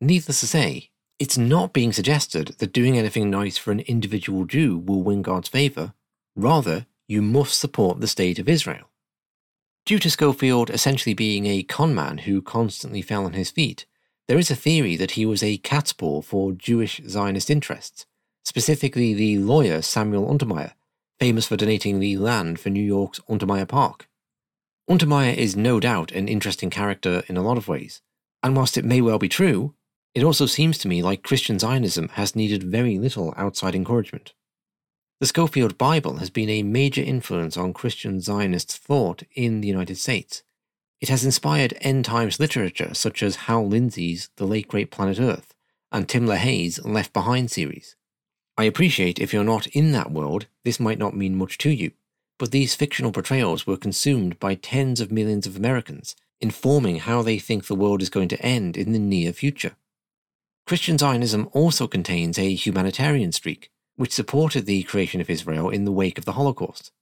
Needless 0.00 0.40
to 0.40 0.46
say, 0.46 0.90
it's 1.18 1.38
not 1.38 1.72
being 1.72 1.92
suggested 1.92 2.56
that 2.58 2.72
doing 2.72 2.98
anything 2.98 3.30
nice 3.30 3.58
for 3.58 3.70
an 3.70 3.80
individual 3.80 4.46
Jew 4.46 4.78
will 4.78 5.02
win 5.02 5.22
God's 5.22 5.48
favour. 5.48 5.92
Rather, 6.36 6.86
you 7.06 7.22
must 7.22 7.58
support 7.58 8.00
the 8.00 8.06
state 8.06 8.38
of 8.38 8.48
Israel. 8.48 8.90
Due 9.86 9.98
to 9.98 10.10
Scofield 10.10 10.70
essentially 10.70 11.14
being 11.14 11.46
a 11.46 11.62
conman 11.62 12.18
who 12.18 12.40
constantly 12.40 13.02
fell 13.02 13.26
on 13.26 13.34
his 13.34 13.50
feet, 13.50 13.84
there 14.28 14.38
is 14.38 14.50
a 14.50 14.56
theory 14.56 14.96
that 14.96 15.12
he 15.12 15.26
was 15.26 15.42
a 15.42 15.58
catspaw 15.58 16.24
for 16.24 16.52
Jewish 16.52 17.02
Zionist 17.06 17.50
interests, 17.50 18.06
specifically 18.44 19.12
the 19.12 19.38
lawyer 19.38 19.82
Samuel 19.82 20.26
Untermyer, 20.26 20.72
famous 21.18 21.46
for 21.46 21.56
donating 21.56 22.00
the 22.00 22.16
land 22.16 22.58
for 22.58 22.70
New 22.70 22.82
York's 22.82 23.20
Untermyer 23.28 23.68
Park. 23.68 24.08
Untermyer 24.88 25.34
is 25.34 25.56
no 25.56 25.80
doubt 25.80 26.12
an 26.12 26.28
interesting 26.28 26.70
character 26.70 27.22
in 27.28 27.36
a 27.36 27.42
lot 27.42 27.58
of 27.58 27.68
ways, 27.68 28.00
and 28.42 28.56
whilst 28.56 28.78
it 28.78 28.84
may 28.84 29.02
well 29.02 29.18
be 29.18 29.28
true, 29.28 29.74
it 30.14 30.22
also 30.22 30.46
seems 30.46 30.78
to 30.78 30.88
me 30.88 31.02
like 31.02 31.22
Christian 31.22 31.58
Zionism 31.58 32.08
has 32.10 32.36
needed 32.36 32.62
very 32.62 32.98
little 32.98 33.34
outside 33.36 33.74
encouragement. 33.74 34.32
The 35.20 35.26
Scofield 35.26 35.78
Bible 35.78 36.16
has 36.16 36.28
been 36.28 36.50
a 36.50 36.64
major 36.64 37.00
influence 37.00 37.56
on 37.56 37.72
Christian 37.72 38.20
Zionist 38.20 38.76
thought 38.76 39.22
in 39.34 39.60
the 39.60 39.68
United 39.68 39.96
States. 39.96 40.42
It 41.00 41.08
has 41.08 41.24
inspired 41.24 41.78
end 41.80 42.04
times 42.04 42.40
literature 42.40 42.94
such 42.94 43.22
as 43.22 43.36
Hal 43.36 43.68
Lindsey's 43.68 44.30
The 44.36 44.44
Late 44.44 44.66
Great 44.66 44.90
Planet 44.90 45.20
Earth 45.20 45.54
and 45.92 46.08
Tim 46.08 46.26
LaHaye's 46.26 46.84
Left 46.84 47.12
Behind 47.12 47.48
series. 47.48 47.94
I 48.58 48.64
appreciate 48.64 49.20
if 49.20 49.32
you're 49.32 49.44
not 49.44 49.68
in 49.68 49.92
that 49.92 50.10
world, 50.10 50.46
this 50.64 50.80
might 50.80 50.98
not 50.98 51.16
mean 51.16 51.36
much 51.36 51.58
to 51.58 51.70
you, 51.70 51.92
but 52.36 52.50
these 52.50 52.74
fictional 52.74 53.12
portrayals 53.12 53.66
were 53.68 53.76
consumed 53.76 54.40
by 54.40 54.56
tens 54.56 55.00
of 55.00 55.12
millions 55.12 55.46
of 55.46 55.56
Americans, 55.56 56.16
informing 56.40 56.96
how 56.96 57.22
they 57.22 57.38
think 57.38 57.66
the 57.66 57.76
world 57.76 58.02
is 58.02 58.10
going 58.10 58.28
to 58.28 58.42
end 58.42 58.76
in 58.76 58.92
the 58.92 58.98
near 58.98 59.32
future. 59.32 59.76
Christian 60.66 60.98
Zionism 60.98 61.48
also 61.52 61.86
contains 61.86 62.38
a 62.38 62.54
humanitarian 62.54 63.30
streak, 63.30 63.70
which 63.96 64.12
supported 64.12 64.66
the 64.66 64.82
creation 64.82 65.20
of 65.20 65.30
Israel 65.30 65.70
in 65.70 65.84
the 65.84 65.92
wake 65.92 66.18
of 66.18 66.24
the 66.24 66.32
Holocaust. 66.32 66.92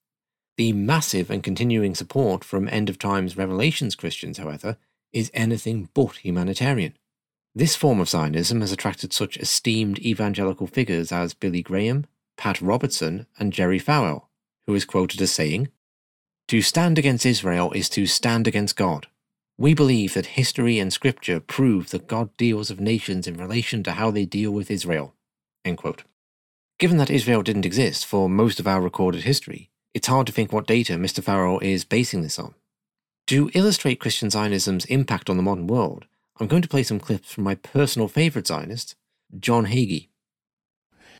The 0.57 0.73
massive 0.73 1.31
and 1.31 1.43
continuing 1.43 1.95
support 1.95 2.45
from 2.45 2.69
end 2.69 2.91
of 2.91 2.99
times 2.99 3.37
Revelations 3.37 3.95
Christians, 3.95 4.39
however, 4.39 4.77
is 5.13 5.31
anything 5.33 5.89
but 5.95 6.17
humanitarian. 6.17 6.95
This 7.55 7.77
form 7.77 8.01
of 8.01 8.09
Zionism 8.09 8.61
has 8.61 8.73
attracted 8.73 9.13
such 9.13 9.37
esteemed 9.37 9.99
evangelical 9.99 10.67
figures 10.67 11.13
as 11.13 11.35
Billy 11.35 11.63
Graham, 11.63 12.07
Pat 12.37 12.61
Robertson, 12.61 13.27
and 13.39 13.53
Jerry 13.53 13.79
Falwell, 13.79 14.29
who 14.67 14.75
is 14.75 14.85
quoted 14.85 15.21
as 15.21 15.33
saying, 15.33 15.69
To 16.49 16.63
stand 16.63 16.99
against 16.99 17.27
Israel 17.27 17.73
is 17.73 17.89
to 17.91 18.07
stand 18.07 18.47
against 18.47 18.77
God. 18.77 19.07
We 19.59 19.75
believe 19.75 20.15
that 20.15 20.27
history 20.27 20.79
and 20.79 20.93
scripture 20.93 21.41
prove 21.41 21.91
that 21.91 22.09
God 22.09 22.35
deals 22.37 22.71
with 22.71 22.81
nations 22.81 23.27
in 23.27 23.37
relation 23.37 23.83
to 23.85 23.93
how 23.93 24.11
they 24.11 24.25
deal 24.25 24.51
with 24.51 24.71
Israel. 24.71 25.15
End 25.65 25.79
quote. 25.79 26.05
Given 26.83 26.97
that 26.97 27.11
Israel 27.11 27.45
didn't 27.45 27.65
exist 27.65 28.05
for 28.05 28.29
most 28.29 28.59
of 28.59 28.67
our 28.67 28.81
recorded 28.81 29.23
history, 29.23 29.71
it's 29.95 30.09
hard 30.09 30.27
to 30.27 30.33
think 30.33 30.53
what 30.53 30.67
data 30.67 30.95
Mr. 30.95 31.23
Falwell 31.23 31.63
is 31.63 31.85
basing 31.85 32.23
this 32.23 32.41
on. 32.41 32.57
To 33.29 33.53
illustrate 33.55 34.01
Christian 34.01 34.31
Zionism's 34.31 34.85
impact 34.87 35.31
on 35.31 35.37
the 35.37 35.45
modern 35.45 35.69
world, 35.69 36.07
I'm 36.41 36.49
going 36.49 36.61
to 36.61 36.69
play 36.69 36.83
some 36.83 36.99
clips 36.99 37.33
from 37.33 37.45
my 37.45 37.55
personal 37.55 38.09
favourite 38.09 38.49
Zionist, 38.49 38.97
John 39.39 39.67
Hagee. 39.67 40.09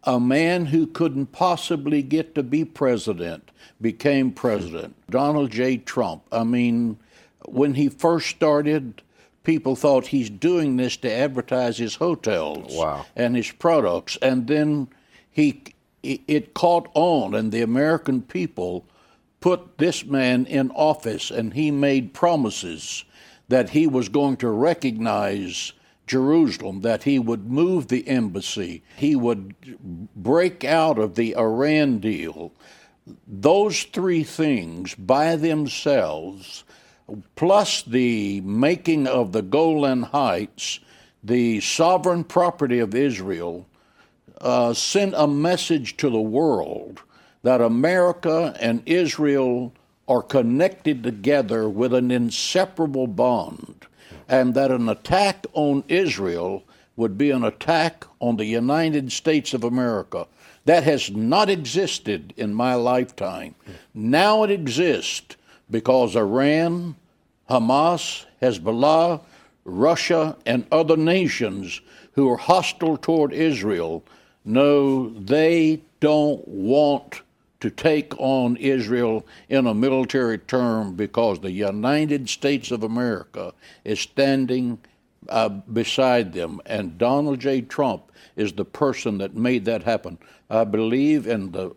A 0.03 0.19
man 0.19 0.67
who 0.67 0.85
couldn't 0.85 1.27
possibly 1.27 2.03
get 2.03 2.35
to 2.35 2.43
be 2.43 2.65
president 2.65 3.53
became 3.81 4.33
president. 4.33 4.97
Donald 5.11 5.53
J. 5.53 5.77
Trump. 5.77 6.25
I 6.33 6.43
mean, 6.43 6.99
when 7.47 7.75
he 7.75 7.89
first 7.89 8.27
started, 8.31 9.01
people 9.45 9.77
thought 9.77 10.09
he's 10.09 10.29
doing 10.29 10.77
this 10.77 10.97
to 10.97 11.13
advertise 11.13 11.79
his 11.79 11.95
hotels 11.95 12.75
wow. 12.75 13.07
and 13.15 13.37
his 13.37 13.53
products. 13.53 14.19
And 14.21 14.49
then 14.49 14.89
he 15.33 15.65
it 16.03 16.53
caught 16.53 16.89
on, 16.95 17.35
and 17.35 17.51
the 17.53 17.63
American 17.63 18.23
people 18.23 18.85
put 19.41 19.79
this 19.79 20.05
man 20.05 20.47
in 20.47 20.71
office, 20.73 21.31
and 21.31 21.55
he 21.55 21.71
made 21.71 22.15
promises 22.15 23.05
that 23.49 23.71
he 23.71 23.87
was 23.87 24.09
going 24.09 24.37
to 24.37 24.49
recognize 24.49 25.73
Jerusalem, 26.07 26.81
that 26.81 27.05
he 27.05 27.19
would 27.19 27.51
move 27.51 27.89
the 27.89 28.07
embassy, 28.09 28.83
he 28.97 29.15
would 29.17 29.55
break 30.17 30.65
out 30.65 30.99
of 30.99 31.15
the 31.15 31.37
Iran 31.37 31.99
deal. 31.99 32.53
Those 33.27 33.85
three 33.85 34.25
things 34.25 34.95
by 34.95 35.37
themselves, 35.37 36.65
plus 37.37 37.83
the 37.83 38.41
making 38.43 39.07
of 39.07 39.33
the 39.33 39.43
Golan 39.43 40.03
Heights, 40.03 40.81
the 41.23 41.61
sovereign 41.61 42.25
property 42.25 42.79
of 42.79 42.95
Israel, 42.95 43.67
uh, 44.43 44.75
sent 44.75 45.15
a 45.17 45.27
message 45.27 45.97
to 45.97 46.11
the 46.11 46.21
world 46.21 47.01
that 47.43 47.61
America 47.61 48.55
and 48.61 48.83
Israel 48.87 49.73
are 50.09 50.23
connected 50.23 51.03
together 51.03 51.69
with 51.69 51.95
an 51.95 52.11
inseparable 52.11 53.07
bond, 53.07 53.87
and 54.29 54.55
that 54.55 54.71
an 54.71 54.89
attack 54.89 55.47
on 55.53 55.85
Israel 55.89 56.65
would 56.97 57.17
be 57.17 57.31
an 57.31 57.45
attack 57.45 58.05
on 58.21 58.37
the 58.37 58.45
United 58.45 59.11
States 59.13 59.55
of 59.55 59.65
America. 59.65 60.27
That 60.65 60.85
has 60.85 61.11
not 61.11 61.49
existed 61.49 62.35
in 62.37 62.53
my 62.53 62.75
lifetime. 62.75 63.55
Now 63.95 64.43
it 64.43 64.51
exists 64.51 65.37
because 65.71 66.15
Iran, 66.15 66.97
Hamas, 67.49 68.27
Hezbollah, 68.41 69.21
Russia, 69.65 70.37
and 70.45 70.67
other 70.71 70.97
nations 70.97 71.81
who 72.13 72.29
are 72.31 72.37
hostile 72.37 72.97
toward 72.97 73.33
Israel 73.33 74.05
no, 74.45 75.11
they 75.11 75.83
don't 76.01 76.47
want 76.49 77.23
to 77.61 77.71
take 77.71 78.13
on 78.19 78.57
Israel 78.57 79.25
in 79.49 79.67
a 79.69 79.75
military 79.75 80.39
term 80.39 80.95
because 80.95 81.39
the 81.39 81.53
United 81.53 82.29
States 82.29 82.73
of 82.73 82.83
America 82.83 83.55
is 83.85 84.01
standing 84.01 84.79
uh, 85.29 85.49
beside 85.49 86.33
them. 86.33 86.61
And 86.67 86.99
Donald 86.99 87.39
J. 87.39 87.61
Trump 87.61 88.11
is 88.35 88.53
the 88.53 88.65
person 88.65 89.19
that 89.19 89.37
made 89.37 89.65
that 89.67 89.85
happen. 89.85 90.19
I 90.51 90.65
believe 90.65 91.29
in 91.29 91.53
the 91.53 91.73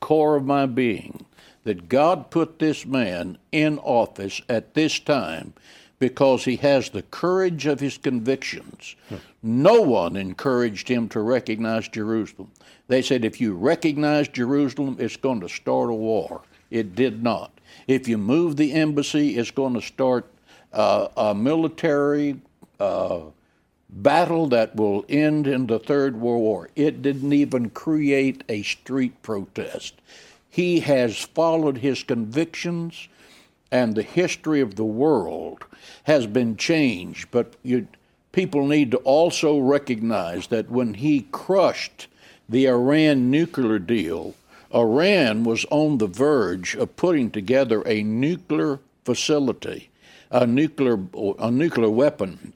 core 0.00 0.36
of 0.36 0.46
my 0.46 0.64
being 0.64 1.26
that 1.64 1.90
God 1.90 2.30
put 2.30 2.58
this 2.58 2.86
man 2.86 3.36
in 3.52 3.78
office 3.80 4.40
at 4.48 4.72
this 4.72 4.98
time 4.98 5.52
because 6.00 6.44
he 6.44 6.56
has 6.56 6.90
the 6.90 7.02
courage 7.02 7.66
of 7.66 7.78
his 7.78 7.98
convictions. 7.98 8.96
Hmm. 9.08 9.16
No 9.42 9.82
one 9.82 10.16
encouraged 10.16 10.88
him 10.88 11.08
to 11.10 11.20
recognize 11.20 11.88
Jerusalem. 11.88 12.50
They 12.88 13.02
said, 13.02 13.24
if 13.24 13.40
you 13.40 13.54
recognize 13.54 14.26
Jerusalem, 14.26 14.96
it's 14.98 15.16
going 15.16 15.40
to 15.42 15.48
start 15.48 15.90
a 15.90 15.94
war. 15.94 16.42
It 16.70 16.96
did 16.96 17.22
not. 17.22 17.52
If 17.86 18.08
you 18.08 18.18
move 18.18 18.56
the 18.56 18.72
embassy, 18.72 19.36
it's 19.36 19.50
going 19.50 19.74
to 19.74 19.82
start 19.82 20.26
uh, 20.72 21.08
a 21.16 21.34
military 21.34 22.40
uh, 22.80 23.20
battle 23.90 24.46
that 24.48 24.74
will 24.76 25.04
end 25.08 25.46
in 25.46 25.66
the 25.66 25.78
Third 25.78 26.16
World 26.16 26.42
War. 26.42 26.70
It 26.76 27.02
didn't 27.02 27.32
even 27.32 27.70
create 27.70 28.42
a 28.48 28.62
street 28.62 29.20
protest. 29.22 29.94
He 30.48 30.80
has 30.80 31.18
followed 31.18 31.78
his 31.78 32.02
convictions 32.02 33.08
and 33.70 33.94
the 33.94 34.02
history 34.02 34.60
of 34.60 34.74
the 34.76 34.84
world 34.84 35.64
has 36.04 36.26
been 36.26 36.56
changed, 36.56 37.28
but 37.30 37.54
you, 37.62 37.86
people 38.32 38.66
need 38.66 38.90
to 38.90 38.96
also 38.98 39.58
recognize 39.58 40.48
that 40.48 40.70
when 40.70 40.94
he 40.94 41.26
crushed 41.30 42.08
the 42.48 42.66
Iran 42.66 43.30
nuclear 43.30 43.78
deal, 43.78 44.34
Iran 44.74 45.44
was 45.44 45.64
on 45.70 45.98
the 45.98 46.06
verge 46.06 46.74
of 46.76 46.96
putting 46.96 47.30
together 47.30 47.82
a 47.86 48.02
nuclear 48.02 48.80
facility, 49.04 49.90
a 50.30 50.46
nuclear, 50.46 50.98
a 51.38 51.50
nuclear 51.50 51.90
weapon. 51.90 52.52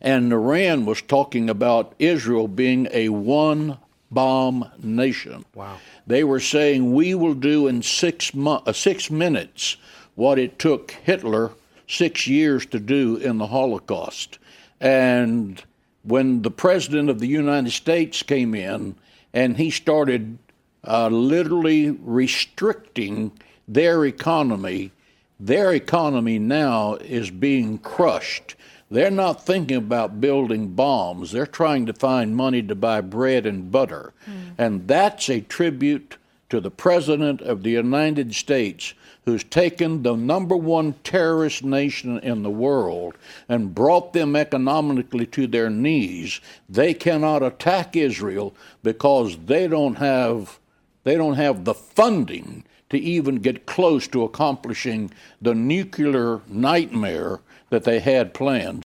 And 0.00 0.32
Iran 0.32 0.84
was 0.84 1.00
talking 1.02 1.48
about 1.48 1.94
Israel 1.98 2.48
being 2.48 2.88
a 2.90 3.08
one 3.08 3.78
bomb 4.10 4.70
nation. 4.82 5.44
Wow. 5.54 5.78
They 6.06 6.22
were 6.22 6.40
saying 6.40 6.92
we 6.92 7.14
will 7.14 7.34
do 7.34 7.66
in 7.66 7.82
six, 7.82 8.34
mo- 8.34 8.62
uh, 8.66 8.72
six 8.72 9.10
minutes 9.10 9.76
what 10.16 10.38
it 10.38 10.58
took 10.58 10.90
Hitler 10.90 11.52
six 11.86 12.26
years 12.26 12.66
to 12.66 12.80
do 12.80 13.16
in 13.16 13.38
the 13.38 13.46
Holocaust. 13.46 14.38
And 14.80 15.62
when 16.02 16.42
the 16.42 16.50
President 16.50 17.08
of 17.08 17.20
the 17.20 17.28
United 17.28 17.70
States 17.70 18.22
came 18.22 18.54
in 18.54 18.96
and 19.32 19.56
he 19.56 19.70
started 19.70 20.38
uh, 20.84 21.08
literally 21.08 21.90
restricting 21.90 23.32
their 23.68 24.04
economy, 24.04 24.90
their 25.38 25.72
economy 25.72 26.38
now 26.38 26.94
is 26.94 27.30
being 27.30 27.78
crushed. 27.78 28.54
They're 28.90 29.10
not 29.10 29.44
thinking 29.44 29.76
about 29.76 30.20
building 30.20 30.68
bombs. 30.68 31.32
They're 31.32 31.46
trying 31.46 31.86
to 31.86 31.92
find 31.92 32.36
money 32.36 32.62
to 32.62 32.74
buy 32.74 33.00
bread 33.00 33.44
and 33.44 33.70
butter. 33.70 34.12
Mm. 34.26 34.54
And 34.58 34.88
that's 34.88 35.28
a 35.28 35.40
tribute 35.40 36.16
to 36.48 36.60
the 36.60 36.70
President 36.70 37.40
of 37.40 37.62
the 37.62 37.70
United 37.70 38.34
States 38.34 38.94
who's 39.24 39.42
taken 39.42 40.02
the 40.02 40.16
number 40.16 40.56
one 40.56 40.94
terrorist 41.02 41.64
nation 41.64 42.18
in 42.20 42.42
the 42.42 42.50
world 42.50 43.16
and 43.48 43.74
brought 43.74 44.12
them 44.12 44.36
economically 44.36 45.26
to 45.26 45.46
their 45.46 45.68
knees. 45.68 46.40
They 46.68 46.94
cannot 46.94 47.42
attack 47.42 47.96
Israel 47.96 48.54
because 48.82 49.36
they 49.46 49.66
don't 49.66 49.96
have 49.96 50.58
they 51.02 51.14
don't 51.14 51.34
have 51.34 51.64
the 51.64 51.74
funding 51.74 52.64
to 52.90 52.98
even 52.98 53.36
get 53.36 53.66
close 53.66 54.08
to 54.08 54.24
accomplishing 54.24 55.10
the 55.40 55.54
nuclear 55.54 56.40
nightmare 56.48 57.40
that 57.70 57.84
they 57.84 58.00
had 58.00 58.34
planned. 58.34 58.82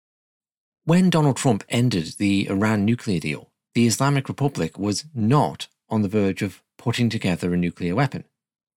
When 0.85 1.09
Donald 1.09 1.37
Trump 1.37 1.63
ended 1.69 2.15
the 2.17 2.47
Iran 2.49 2.85
nuclear 2.85 3.19
deal, 3.19 3.49
the 3.75 3.85
Islamic 3.85 4.29
Republic 4.29 4.79
was 4.79 5.05
not 5.13 5.67
on 5.89 6.01
the 6.01 6.07
verge 6.07 6.41
of 6.41 6.63
putting 6.77 7.09
together 7.09 7.53
a 7.53 7.57
nuclear 7.57 7.95
weapon. 7.95 8.23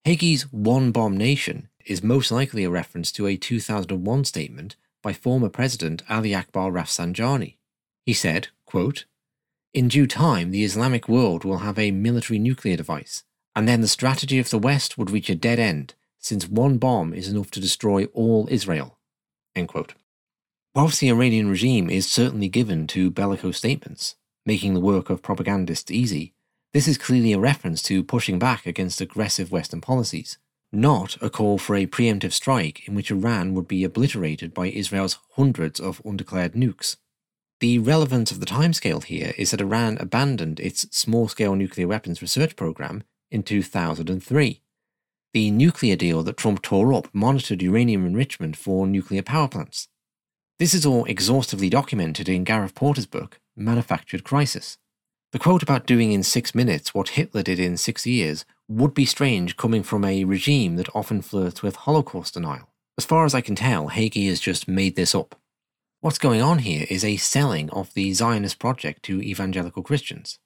Hagee's 0.05 0.43
one 0.53 0.93
bomb 0.93 1.17
nation 1.17 1.69
is 1.87 2.03
most 2.03 2.31
likely 2.31 2.65
a 2.65 2.71
reference 2.71 3.13
to 3.13 3.27
a 3.27 3.37
2001 3.37 4.25
statement 4.25 4.77
by 5.03 5.13
former 5.13 5.49
President 5.49 6.03
Ali 6.09 6.35
Akbar 6.35 6.71
Rafsanjani. 6.71 7.57
He 8.05 8.13
said, 8.13 8.49
quote, 8.67 9.05
In 9.73 9.89
due 9.89 10.07
time, 10.07 10.51
the 10.51 10.65
Islamic 10.65 11.09
world 11.09 11.45
will 11.45 11.59
have 11.59 11.79
a 11.79 11.91
military 11.91 12.39
nuclear 12.39 12.77
device, 12.77 13.25
and 13.55 13.69
then 13.69 13.81
the 13.81 13.89
strategy 13.89 14.39
of 14.39 14.51
the 14.51 14.59
West 14.59 14.97
would 14.99 15.11
reach 15.11 15.31
a 15.31 15.35
dead 15.35 15.59
end, 15.59 15.95
since 16.19 16.49
one 16.49 16.79
bomb 16.79 17.13
is 17.13 17.29
enough 17.29 17.51
to 17.53 17.61
destroy 17.61 18.05
all 18.07 18.49
Israel. 18.51 18.99
End 19.55 19.69
quote. 19.69 19.95
Whilst 20.75 21.01
the 21.01 21.09
Iranian 21.11 21.49
regime 21.49 21.91
is 21.91 22.11
certainly 22.11 22.49
given 22.49 22.87
to 22.89 23.11
bellicose 23.11 23.57
statements, 23.57 24.15
making 24.47 24.75
the 24.75 24.81
work 24.81 25.11
of 25.11 25.23
propagandists 25.23 25.91
easy, 25.91 26.35
this 26.73 26.87
is 26.87 26.99
clearly 26.99 27.33
a 27.33 27.39
reference 27.39 27.83
to 27.83 28.05
pushing 28.05 28.39
back 28.39 28.67
against 28.67 29.01
aggressive 29.01 29.51
Western 29.51 29.81
policies, 29.81 30.39
not 30.73 31.21
a 31.21 31.29
call 31.29 31.59
for 31.59 31.75
a 31.75 31.87
preemptive 31.87 32.33
strike 32.33 32.87
in 32.87 32.95
which 32.95 33.11
Iran 33.11 33.55
would 33.55 33.67
be 33.67 33.83
obliterated 33.83 34.55
by 34.55 34.69
Israel's 34.69 35.19
hundreds 35.37 35.81
of 35.81 36.01
undeclared 36.05 36.53
nukes. 36.53 36.97
The 37.59 37.79
relevance 37.79 38.31
of 38.31 38.41
the 38.41 38.47
timescale 38.47 39.05
here 39.05 39.35
is 39.37 39.51
that 39.51 39.61
Iran 39.61 39.99
abandoned 39.99 40.61
its 40.61 40.87
small 40.97 41.29
scale 41.29 41.57
nuclear 41.57 41.89
weapons 41.89 42.23
research 42.23 42.57
program 42.57 43.03
in 43.31 43.43
2003. 43.43 44.63
The 45.33 45.51
nuclear 45.51 45.97
deal 45.97 46.23
that 46.23 46.37
Trump 46.37 46.63
tore 46.63 46.93
up 46.93 47.09
monitored 47.13 47.63
uranium 47.63 48.07
enrichment 48.07 48.57
for 48.57 48.87
nuclear 48.87 49.23
power 49.23 49.49
plants. 49.49 49.89
This 50.59 50.73
is 50.73 50.87
all 50.87 51.05
exhaustively 51.05 51.69
documented 51.69 52.29
in 52.29 52.45
Gareth 52.45 52.75
Porter's 52.75 53.07
book, 53.07 53.41
Manufactured 53.57 54.25
Crisis. 54.25 54.79
The 55.33 55.39
quote 55.39 55.63
about 55.63 55.87
doing 55.87 56.11
in 56.11 56.25
six 56.25 56.57
minutes 56.57 56.93
what 56.93 57.11
Hitler 57.11 57.45
did 57.45 57.61
in 57.61 57.77
six 57.77 58.05
years 58.05 58.45
would 58.67 58.95
be 58.95 59.05
strange 59.05 59.57
coming 59.57 59.85
from 59.85 60.05
a 60.05 60.25
regime 60.25 60.75
that 60.75 60.95
often 60.95 61.23
flirts 61.23 61.63
with 61.63 61.77
Holocaust 61.77 62.35
denial. 62.35 62.69
As 62.99 63.05
far 63.05 63.25
as 63.25 63.33
I 63.33 63.41
can 63.41 63.55
tell, 63.55 63.91
Hagee 63.91 64.29
has 64.29 64.41
just 64.41 64.67
made 64.67 64.97
this 64.97 65.15
up. 65.15 65.37
What's 66.01 66.19
going 66.19 66.43
on 66.43 66.61
here 66.61 66.85
is 66.91 67.05
a 67.05 67.17
selling 67.17 67.71
of 67.71 67.95
the 67.95 68.13
Zionist 68.13 68.59
project 68.59 69.05
to 69.05 69.23
evangelical 69.23 69.85
Christians. 69.85 70.41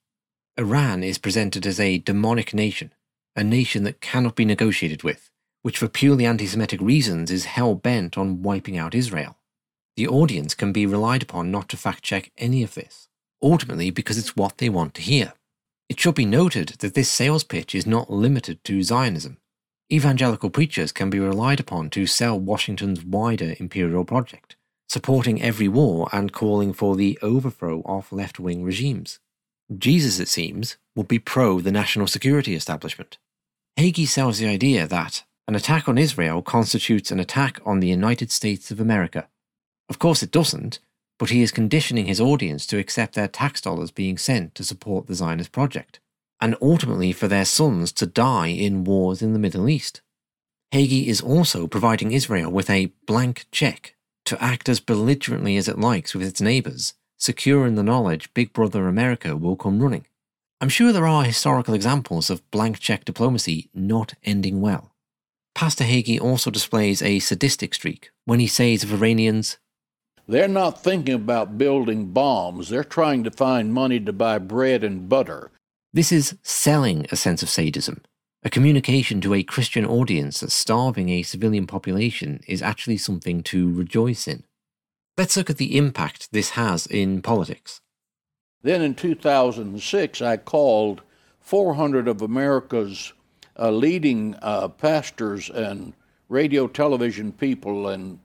Iran 0.58 1.02
is 1.02 1.16
presented 1.16 1.66
as 1.66 1.80
a 1.80 1.98
demonic 1.98 2.52
nation, 2.52 2.92
a 3.34 3.42
nation 3.42 3.84
that 3.84 4.02
cannot 4.02 4.36
be 4.36 4.44
negotiated 4.44 5.02
with, 5.02 5.30
which 5.62 5.78
for 5.78 5.88
purely 5.88 6.26
anti 6.26 6.46
Semitic 6.46 6.80
reasons 6.82 7.30
is 7.30 7.46
hell 7.46 7.74
bent 7.74 8.18
on 8.18 8.42
wiping 8.42 8.76
out 8.76 8.94
Israel. 8.94 9.38
The 9.96 10.08
audience 10.08 10.54
can 10.54 10.72
be 10.72 10.84
relied 10.84 11.22
upon 11.22 11.50
not 11.50 11.70
to 11.70 11.78
fact 11.78 12.02
check 12.02 12.30
any 12.36 12.62
of 12.62 12.74
this 12.74 13.08
ultimately 13.44 13.90
because 13.90 14.18
it's 14.18 14.34
what 14.34 14.58
they 14.58 14.68
want 14.68 14.94
to 14.94 15.02
hear. 15.02 15.34
It 15.88 16.00
should 16.00 16.14
be 16.14 16.24
noted 16.24 16.70
that 16.80 16.94
this 16.94 17.10
sales 17.10 17.44
pitch 17.44 17.74
is 17.74 17.86
not 17.86 18.10
limited 18.10 18.64
to 18.64 18.82
Zionism. 18.82 19.36
Evangelical 19.92 20.48
preachers 20.48 20.92
can 20.92 21.10
be 21.10 21.20
relied 21.20 21.60
upon 21.60 21.90
to 21.90 22.06
sell 22.06 22.40
Washington's 22.40 23.04
wider 23.04 23.54
imperial 23.58 24.04
project, 24.04 24.56
supporting 24.88 25.42
every 25.42 25.68
war 25.68 26.08
and 26.10 26.32
calling 26.32 26.72
for 26.72 26.96
the 26.96 27.18
overthrow 27.20 27.82
of 27.84 28.10
left 28.10 28.40
wing 28.40 28.64
regimes. 28.64 29.20
Jesus, 29.76 30.18
it 30.18 30.28
seems, 30.28 30.78
would 30.96 31.08
be 31.08 31.18
pro 31.18 31.60
the 31.60 31.70
national 31.70 32.06
security 32.06 32.54
establishment. 32.54 33.18
Hagee 33.78 34.08
sells 34.08 34.38
the 34.38 34.46
idea 34.46 34.86
that 34.86 35.24
an 35.46 35.54
attack 35.54 35.88
on 35.88 35.98
Israel 35.98 36.40
constitutes 36.40 37.10
an 37.10 37.20
attack 37.20 37.60
on 37.66 37.80
the 37.80 37.88
United 37.88 38.30
States 38.30 38.70
of 38.70 38.80
America. 38.80 39.28
Of 39.90 39.98
course, 39.98 40.22
it 40.22 40.30
doesn't, 40.30 40.78
but 41.18 41.30
he 41.30 41.42
is 41.42 41.52
conditioning 41.52 42.06
his 42.06 42.20
audience 42.20 42.66
to 42.66 42.78
accept 42.78 43.14
their 43.14 43.28
tax 43.28 43.60
dollars 43.60 43.90
being 43.90 44.18
sent 44.18 44.54
to 44.54 44.64
support 44.64 45.06
the 45.06 45.14
Zionist 45.14 45.52
project, 45.52 46.00
and 46.40 46.56
ultimately 46.60 47.12
for 47.12 47.28
their 47.28 47.44
sons 47.44 47.92
to 47.92 48.06
die 48.06 48.48
in 48.48 48.84
wars 48.84 49.22
in 49.22 49.32
the 49.32 49.38
Middle 49.38 49.68
East. 49.68 50.02
Hagee 50.72 51.06
is 51.06 51.20
also 51.20 51.66
providing 51.66 52.10
Israel 52.10 52.50
with 52.50 52.68
a 52.68 52.92
blank 53.06 53.46
check 53.52 53.94
to 54.24 54.42
act 54.42 54.68
as 54.68 54.80
belligerently 54.80 55.56
as 55.56 55.68
it 55.68 55.78
likes 55.78 56.14
with 56.14 56.26
its 56.26 56.40
neighbours, 56.40 56.94
secure 57.18 57.66
in 57.66 57.74
the 57.74 57.82
knowledge 57.82 58.32
Big 58.34 58.52
Brother 58.52 58.88
America 58.88 59.36
will 59.36 59.56
come 59.56 59.80
running. 59.80 60.06
I'm 60.60 60.68
sure 60.68 60.92
there 60.92 61.06
are 61.06 61.24
historical 61.24 61.74
examples 61.74 62.30
of 62.30 62.50
blank 62.50 62.78
check 62.80 63.04
diplomacy 63.04 63.68
not 63.74 64.14
ending 64.24 64.60
well. 64.60 64.94
Pastor 65.54 65.84
Hagee 65.84 66.20
also 66.20 66.50
displays 66.50 67.02
a 67.02 67.20
sadistic 67.20 67.74
streak 67.74 68.10
when 68.24 68.40
he 68.40 68.46
says 68.46 68.82
of 68.82 68.92
Iranians, 68.92 69.58
they're 70.26 70.48
not 70.48 70.82
thinking 70.82 71.14
about 71.14 71.58
building 71.58 72.06
bombs. 72.06 72.68
They're 72.68 72.84
trying 72.84 73.24
to 73.24 73.30
find 73.30 73.72
money 73.72 74.00
to 74.00 74.12
buy 74.12 74.38
bread 74.38 74.82
and 74.82 75.08
butter. 75.08 75.50
This 75.92 76.10
is 76.10 76.36
selling 76.42 77.06
a 77.12 77.16
sense 77.16 77.42
of 77.42 77.50
sadism. 77.50 78.02
A 78.42 78.50
communication 78.50 79.20
to 79.22 79.32
a 79.32 79.42
Christian 79.42 79.86
audience 79.86 80.40
that 80.40 80.50
starving 80.50 81.08
a 81.08 81.22
civilian 81.22 81.66
population 81.66 82.40
is 82.46 82.62
actually 82.62 82.98
something 82.98 83.42
to 83.44 83.72
rejoice 83.72 84.28
in. 84.28 84.44
Let's 85.16 85.36
look 85.36 85.48
at 85.48 85.56
the 85.56 85.76
impact 85.76 86.32
this 86.32 86.50
has 86.50 86.86
in 86.86 87.22
politics. 87.22 87.80
Then 88.62 88.82
in 88.82 88.94
2006, 88.94 90.20
I 90.20 90.36
called 90.36 91.02
400 91.40 92.08
of 92.08 92.22
America's 92.22 93.12
uh, 93.58 93.70
leading 93.70 94.34
uh, 94.42 94.68
pastors 94.68 95.48
and 95.50 95.92
radio 96.28 96.66
television 96.66 97.30
people 97.30 97.88
and 97.88 98.18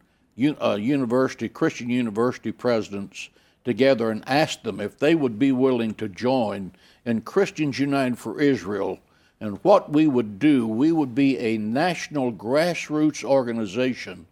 uh, 0.62 0.76
university, 0.76 1.50
Christian 1.50 1.90
university 1.90 2.52
presidents 2.52 3.30
together 3.66 4.10
and 4.10 4.24
asked 4.28 4.64
them 4.64 4.80
if 4.80 4.98
they 4.98 5.16
would 5.16 5.38
be 5.38 5.52
willing 5.52 5.94
to 5.96 6.08
join 6.08 6.72
in 7.06 7.22
Christians 7.22 7.80
United 7.80 8.18
for 8.18 8.42
Israel. 8.42 9.00
And 9.40 9.60
what 9.64 9.92
we 9.92 10.08
would 10.08 10.40
do, 10.40 10.68
we 10.68 10.92
would 10.92 11.16
be 11.16 11.38
a 11.38 11.58
national 11.58 12.34
grassroots 12.34 13.24
organization 13.24 14.26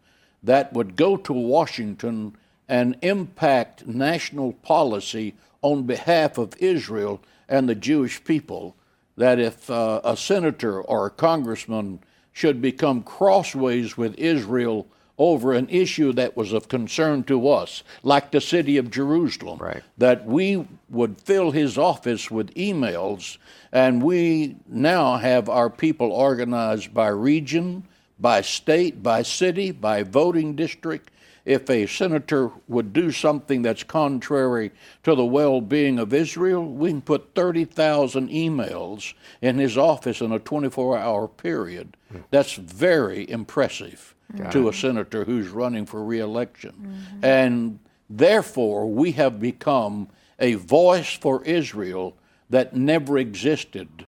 that 0.43 0.73
would 0.73 0.95
go 0.95 1.17
to 1.17 1.33
Washington 1.33 2.35
and 2.67 2.97
impact 3.01 3.87
national 3.87 4.53
policy 4.53 5.33
on 5.61 5.83
behalf 5.83 6.37
of 6.37 6.53
Israel 6.59 7.21
and 7.47 7.67
the 7.67 7.75
Jewish 7.75 8.23
people. 8.23 8.75
That 9.15 9.39
if 9.39 9.69
uh, 9.69 10.01
a 10.03 10.15
senator 10.15 10.81
or 10.81 11.07
a 11.07 11.11
congressman 11.11 11.99
should 12.33 12.61
become 12.61 13.01
crossways 13.01 13.97
with 13.97 14.13
Israel 14.19 14.87
over 15.17 15.53
an 15.53 15.67
issue 15.69 16.13
that 16.13 16.37
was 16.37 16.53
of 16.53 16.67
concern 16.67 17.23
to 17.23 17.49
us, 17.49 17.83
like 18.03 18.31
the 18.31 18.41
city 18.41 18.77
of 18.77 18.91
Jerusalem, 18.91 19.59
right. 19.59 19.83
that 19.97 20.25
we 20.25 20.67
would 20.89 21.19
fill 21.19 21.51
his 21.51 21.77
office 21.77 22.29
with 22.29 22.53
emails, 22.53 23.37
and 23.71 24.03
we 24.03 24.55
now 24.67 25.17
have 25.17 25.49
our 25.49 25.69
people 25.69 26.11
organized 26.11 26.93
by 26.93 27.07
region, 27.07 27.83
by 28.19 28.41
state, 28.41 29.01
by 29.01 29.23
city, 29.23 29.71
by 29.71 30.03
voting 30.03 30.55
district. 30.55 31.09
If 31.45 31.69
a 31.69 31.87
senator 31.87 32.51
would 32.67 32.91
do 32.91 33.09
something 33.09 33.61
that's 33.61 33.83
contrary 33.83 34.71
to 35.03 35.15
the 35.15 35.25
well 35.25 35.61
being 35.61 35.97
of 35.97 36.13
Israel, 36.13 36.65
we 36.65 36.89
can 36.89 37.01
put 37.01 37.33
30,000 37.35 38.29
emails 38.29 39.13
in 39.41 39.57
his 39.57 39.77
office 39.77 40.19
in 40.19 40.33
a 40.33 40.39
24 40.39 40.97
hour 40.97 41.27
period. 41.27 41.95
Hmm. 42.11 42.19
That's 42.31 42.55
very 42.55 43.29
impressive 43.29 44.13
to 44.51 44.67
a 44.67 44.73
senator 44.73 45.23
who's 45.23 45.49
running 45.49 45.85
for 45.85 46.03
reelection. 46.03 46.71
Mm-hmm. 46.71 47.25
And 47.25 47.79
therefore, 48.09 48.91
we 48.91 49.13
have 49.13 49.39
become 49.39 50.09
a 50.39 50.55
voice 50.55 51.13
for 51.13 51.43
Israel 51.43 52.15
that 52.49 52.75
never 52.75 53.17
existed. 53.17 54.05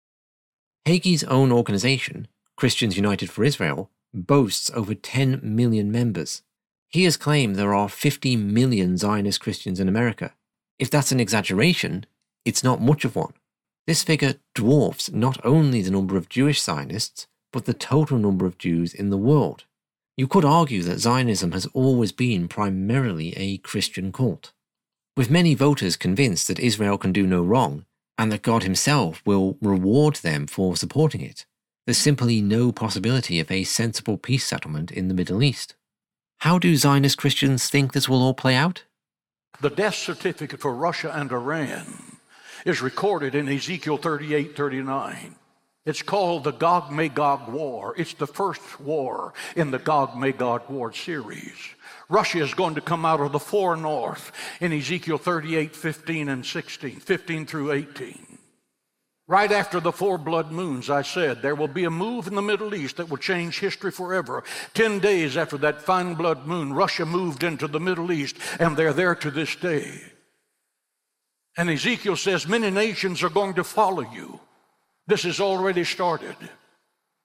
Hagee's 0.86 1.24
own 1.26 1.52
organization, 1.52 2.28
Christians 2.56 2.98
United 2.98 3.30
for 3.30 3.44
Israel, 3.44 3.90
boasts 4.14 4.72
over 4.74 4.96
10 4.96 5.40
million 5.44 5.92
members. 5.92 6.42
He 6.88 7.04
has 7.04 7.18
claimed 7.18 7.56
there 7.56 7.74
are 7.74 7.90
50 7.90 8.36
million 8.36 8.98
Zionist 8.98 9.40
Christians 9.40 9.80
in 9.80 9.88
America. 9.88 10.34
If 10.80 10.90
that's 10.90 11.12
an 11.12 11.20
exaggeration, 11.20 12.06
it's 12.46 12.64
not 12.64 12.82
much 12.82 13.06
of 13.06 13.16
one. 13.16 13.34
This 13.86 14.04
figure 14.04 14.36
dwarfs 14.56 15.12
not 15.12 15.44
only 15.46 15.82
the 15.82 15.92
number 15.92 16.18
of 16.18 16.30
Jewish 16.30 16.62
Zionists, 16.62 17.28
but 17.52 17.66
the 17.66 17.74
total 17.74 18.18
number 18.18 18.46
of 18.46 18.58
Jews 18.58 18.94
in 18.94 19.10
the 19.10 19.18
world. 19.18 19.66
You 20.20 20.28
could 20.28 20.44
argue 20.44 20.84
that 20.84 21.00
Zionism 21.00 21.54
has 21.54 21.66
always 21.68 22.12
been 22.12 22.50
primarily 22.50 23.32
a 23.38 23.60
Christian 23.60 24.12
cult. 24.12 24.52
With 25.16 25.30
many 25.30 25.56
voters 25.56 25.96
convinced 25.96 26.50
that 26.50 26.60
Israel 26.60 26.98
can 26.98 27.14
do 27.14 27.26
no 27.26 27.42
wrong, 27.42 27.86
and 28.18 28.30
that 28.30 28.42
God 28.42 28.64
Himself 28.64 29.22
will 29.26 29.58
reward 29.62 30.18
them 30.18 30.46
for 30.46 30.76
supporting 30.76 31.22
it, 31.22 31.46
there's 31.86 32.00
simply 32.00 32.42
no 32.42 32.74
possibility 32.74 33.40
of 33.40 33.50
a 33.50 33.64
sensible 33.64 34.18
peace 34.18 34.46
settlement 34.46 34.92
in 34.92 35.08
the 35.08 35.14
Middle 35.14 35.42
East. 35.42 35.76
How 36.40 36.60
do 36.60 36.76
Zionist 36.76 37.18
Christians 37.18 37.70
think 37.70 37.94
this 37.94 38.10
will 38.10 38.22
all 38.22 38.34
play 38.34 38.56
out? 38.56 38.84
The 39.62 39.70
death 39.70 39.96
certificate 39.96 40.60
for 40.60 40.76
Russia 40.76 41.14
and 41.16 41.32
Iran 41.32 42.18
is 42.66 42.82
recorded 42.82 43.36
in 43.36 43.48
Ezekiel 43.48 43.96
38 43.96 44.54
39. 44.54 45.36
It's 45.90 46.04
called 46.04 46.44
the 46.44 46.52
Gog 46.52 46.92
Magog 46.92 47.50
War. 47.50 47.96
It's 47.98 48.14
the 48.14 48.28
first 48.28 48.80
war 48.80 49.34
in 49.56 49.72
the 49.72 49.80
Gog 49.80 50.16
Magog 50.16 50.70
War 50.70 50.94
series. 50.94 51.56
Russia 52.10 52.44
is 52.44 52.54
going 52.54 52.76
to 52.76 52.82
come 52.82 53.06
out 53.06 53.20
of 53.20 53.32
the 53.32 53.40
far 53.40 53.76
north 53.76 54.32
in 54.62 54.72
Ezekiel 54.72 55.18
38 55.18 55.76
15 55.76 56.30
and 56.30 56.46
16, 56.46 57.00
15 57.00 57.46
through 57.48 57.72
18. 57.72 58.38
Right 59.28 59.52
after 59.52 59.80
the 59.80 59.92
four 59.92 60.20
blood 60.20 60.52
moons, 60.52 60.92
I 60.92 61.02
said, 61.02 61.42
there 61.42 61.56
will 61.56 61.68
be 61.68 61.86
a 61.86 61.90
move 61.90 62.28
in 62.28 62.36
the 62.36 62.42
Middle 62.44 62.76
East 62.76 62.98
that 62.98 63.10
will 63.10 63.18
change 63.18 63.60
history 63.60 63.92
forever. 63.92 64.44
Ten 64.76 65.00
days 65.00 65.38
after 65.38 65.58
that 65.58 65.82
fine 65.82 66.14
blood 66.14 66.46
moon, 66.46 66.72
Russia 66.72 67.06
moved 67.06 67.44
into 67.44 67.68
the 67.68 67.80
Middle 67.80 68.12
East, 68.12 68.36
and 68.60 68.78
they're 68.78 68.94
there 68.94 69.16
to 69.16 69.32
this 69.32 69.56
day. 69.56 70.04
And 71.58 71.68
Ezekiel 71.68 72.16
says, 72.16 72.48
Many 72.48 72.70
nations 72.70 73.24
are 73.24 73.30
going 73.30 73.56
to 73.56 73.64
follow 73.64 74.02
you. 74.02 74.40
This 75.10 75.24
has 75.24 75.40
already 75.40 75.84
started. 75.86 76.36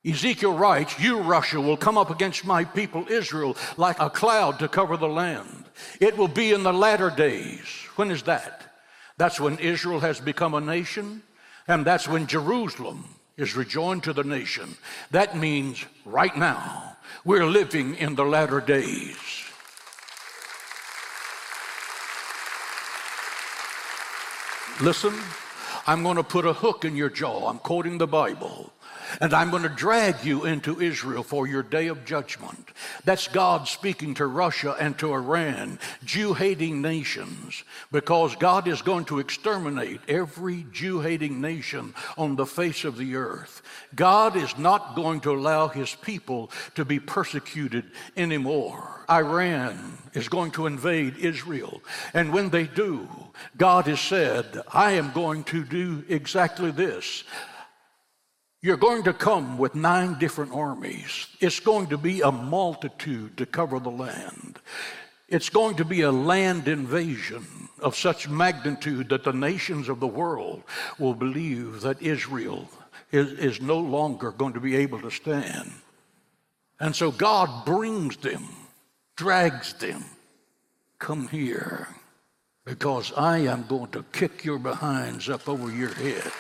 Ezekiel 0.07 0.55
writes, 0.55 0.99
You, 0.99 1.21
Russia, 1.21 1.61
will 1.61 1.77
come 1.77 1.99
up 1.99 2.09
against 2.09 2.47
my 2.47 2.65
people 2.65 3.07
Israel 3.11 3.59
like 3.77 4.01
a 4.01 4.09
cloud 4.09 4.59
to 4.61 4.69
cover 4.69 4.97
the 4.97 5.07
land. 5.07 5.67
It 6.01 6.17
will 6.17 6.29
be 6.29 6.53
in 6.53 6.63
the 6.63 6.73
latter 6.73 7.11
days. 7.11 7.67
When 7.97 8.11
is 8.11 8.23
that? 8.23 8.75
That's 9.19 9.39
when 9.39 9.59
Israel 9.59 10.01
has 10.01 10.19
become 10.19 10.55
a 10.55 10.63
nation 10.63 11.23
and 11.69 11.85
that's 11.85 12.09
when 12.09 12.27
Jerusalem 12.27 13.05
is 13.37 13.55
rejoined 13.55 14.05
to 14.05 14.15
the 14.15 14.25
nation. 14.25 14.77
That 15.11 15.37
means 15.37 15.85
right 16.07 16.35
now, 16.35 16.97
we're 17.23 17.45
living 17.45 17.97
in 17.97 18.15
the 18.15 18.25
latter 18.25 18.63
days. 18.63 19.45
Listen, 24.81 25.15
I'm 25.87 26.03
going 26.03 26.17
to 26.17 26.25
put 26.25 26.47
a 26.47 26.55
hook 26.55 26.87
in 26.87 26.97
your 26.97 27.11
jaw. 27.11 27.49
I'm 27.49 27.59
quoting 27.59 27.99
the 27.99 28.07
Bible 28.07 28.73
and 29.21 29.33
I'm 29.33 29.51
going 29.51 29.63
to 29.63 29.69
drag 29.69 30.25
you 30.25 30.45
into 30.45 30.81
Israel 30.81 31.23
for 31.23 31.47
your 31.47 31.63
day 31.63 31.89
of 31.89 32.05
judgment. 32.05 32.69
That's 33.05 33.29
God 33.29 33.69
speaking 33.69 34.15
to 34.15 34.27
Russia 34.27 34.77
and 34.79 34.99
to 34.99 35.13
Iran, 35.13 35.79
Jew 36.05 36.35
hating 36.35 36.83
nations, 36.83 37.65
because 37.93 38.37
God 38.37 38.69
is 38.69 38.83
going 38.83 39.05
to 39.07 39.19
exterminate 39.19 40.01
every 40.09 40.67
Jew 40.73 41.01
hating 41.01 41.41
nation 41.41 41.95
on 42.17 42.37
the 42.37 42.47
face 42.47 42.85
of 42.85 42.97
the 42.97 43.17
earth. 43.17 43.63
God 43.95 44.37
is 44.37 44.57
not 44.59 44.97
going 44.97 45.21
to 45.21 45.33
allow 45.33 45.69
his 45.69 45.95
people 45.95 46.51
to 46.75 46.85
be 46.85 46.99
persecuted 47.01 47.85
anymore. 48.17 49.05
Iran 49.11 49.99
is 50.15 50.29
going 50.29 50.53
to 50.53 50.67
invade 50.67 51.17
Israel. 51.19 51.83
And 52.13 52.33
when 52.33 52.51
they 52.51 52.67
do, 52.67 53.09
God 53.57 53.87
has 53.87 54.01
said, 54.01 54.63
I 54.73 54.93
am 54.93 55.13
going 55.13 55.45
to 55.45 55.65
do 55.65 56.05
exactly 56.09 56.71
this. 56.71 57.25
You're 58.65 58.79
going 58.79 59.03
to 59.03 59.13
come 59.13 59.59
with 59.59 59.75
nine 59.75 60.19
different 60.19 60.55
armies. 60.55 61.27
It's 61.39 61.61
going 61.61 61.89
to 61.89 61.99
be 61.99 62.23
a 62.23 62.33
multitude 62.33 63.37
to 63.37 63.45
cover 63.45 63.79
the 63.79 63.91
land. 63.91 64.59
It's 65.29 65.51
going 65.51 65.77
to 65.77 65.85
be 65.85 66.01
a 66.01 66.11
land 66.11 66.67
invasion 66.67 67.45
of 67.81 67.95
such 67.95 68.27
magnitude 68.27 69.11
that 69.11 69.23
the 69.23 69.35
nations 69.35 69.91
of 69.91 70.01
the 70.01 70.07
world 70.07 70.63
will 70.99 71.13
believe 71.13 71.83
that 71.83 72.01
Israel 72.01 72.67
is, 73.13 73.33
is 73.33 73.61
no 73.61 73.79
longer 73.79 74.31
going 74.31 74.55
to 74.55 74.61
be 74.61 74.77
able 74.77 75.01
to 75.03 75.11
stand. 75.11 75.71
And 76.81 76.97
so 76.97 77.11
God 77.11 77.67
brings 77.67 78.17
them, 78.17 78.49
drags 79.15 79.75
them, 79.75 80.07
come 80.99 81.29
here, 81.29 81.87
because 82.65 83.13
I 83.15 83.41
am 83.41 83.67
going 83.67 83.91
to 83.91 84.07
kick 84.13 84.43
your 84.43 84.59
behinds 84.59 85.29
up 85.29 85.51
over 85.51 85.71
your 85.71 85.93
head. 85.93 86.33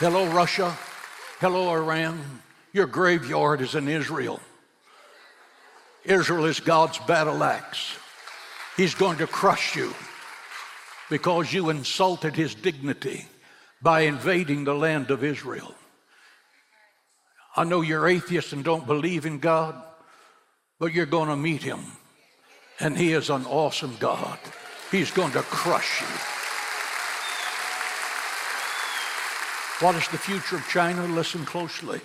Hello, 0.00 0.24
Russia. 0.28 0.74
Hello, 1.40 1.68
Iran. 1.68 2.40
Your 2.72 2.86
graveyard 2.86 3.60
is 3.60 3.74
in 3.74 3.86
Israel. 3.86 4.40
Israel 6.06 6.46
is 6.46 6.58
God's 6.58 6.96
battle 7.00 7.44
axe. 7.44 7.98
He's 8.78 8.94
going 8.94 9.18
to 9.18 9.26
crush 9.26 9.76
you 9.76 9.92
because 11.10 11.52
you 11.52 11.68
insulted 11.68 12.34
his 12.34 12.54
dignity 12.54 13.26
by 13.82 14.00
invading 14.00 14.64
the 14.64 14.72
land 14.72 15.10
of 15.10 15.22
Israel. 15.22 15.74
I 17.54 17.64
know 17.64 17.82
you're 17.82 18.08
atheists 18.08 18.54
and 18.54 18.64
don't 18.64 18.86
believe 18.86 19.26
in 19.26 19.38
God, 19.38 19.74
but 20.78 20.94
you're 20.94 21.04
going 21.04 21.28
to 21.28 21.36
meet 21.36 21.62
him. 21.62 21.80
And 22.78 22.96
he 22.96 23.12
is 23.12 23.28
an 23.28 23.44
awesome 23.44 23.98
God. 24.00 24.38
He's 24.90 25.10
going 25.10 25.32
to 25.32 25.42
crush 25.42 26.00
you. 26.00 26.39
What 29.80 29.94
is 29.94 30.06
the 30.08 30.18
future 30.18 30.56
of 30.56 30.68
China? 30.68 31.06
Listen 31.06 31.46
closely. 31.46 32.02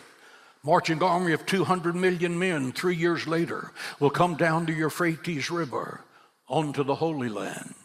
Marching 0.64 1.04
army 1.04 1.34
of 1.34 1.46
200 1.46 1.94
million 1.94 2.40
men 2.40 2.72
three 2.72 2.96
years 2.96 3.28
later 3.28 3.74
will 4.00 4.10
come 4.10 4.36
down 4.36 4.66
the 4.66 4.72
Euphrates 4.72 5.52
River 5.52 6.00
onto 6.48 6.86
the 6.86 6.96
Holy 6.96 7.28
Land. 7.28 7.76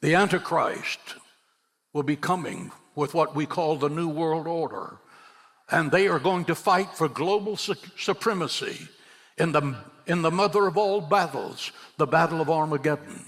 The 0.00 0.14
Antichrist 0.14 1.00
will 1.92 2.04
be 2.04 2.14
coming 2.14 2.70
with 2.94 3.12
what 3.12 3.34
we 3.34 3.46
call 3.46 3.74
the 3.74 3.88
New 3.88 4.08
World 4.08 4.46
Order, 4.46 4.98
and 5.68 5.90
they 5.90 6.06
are 6.06 6.20
going 6.20 6.44
to 6.44 6.54
fight 6.54 6.94
for 6.94 7.08
global 7.08 7.56
su- 7.56 7.74
supremacy 7.98 8.86
in 9.36 9.50
the, 9.50 9.74
in 10.06 10.22
the 10.22 10.30
mother 10.30 10.68
of 10.68 10.76
all 10.76 11.00
battles, 11.00 11.72
the 11.96 12.06
Battle 12.06 12.40
of 12.40 12.48
Armageddon. 12.48 13.24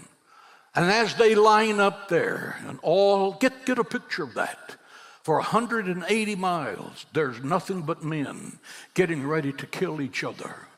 And 0.77 0.93
as 0.93 1.17
they 1.17 1.35
line 1.35 1.81
up 1.81 2.09
there, 2.09 2.57
and 2.69 2.79
all 2.83 3.33
get, 3.33 3.67
get 3.67 3.79
a 3.79 3.85
picture 3.85 4.23
of 4.23 4.35
that. 4.35 4.77
For 5.23 5.37
180 5.37 6.35
miles, 6.35 7.07
there's 7.13 7.43
nothing 7.43 7.83
but 7.83 8.03
men 8.03 8.59
getting 8.95 9.27
ready 9.27 9.53
to 9.53 9.67
kill 9.67 10.01
each 10.01 10.25
other. 10.25 10.69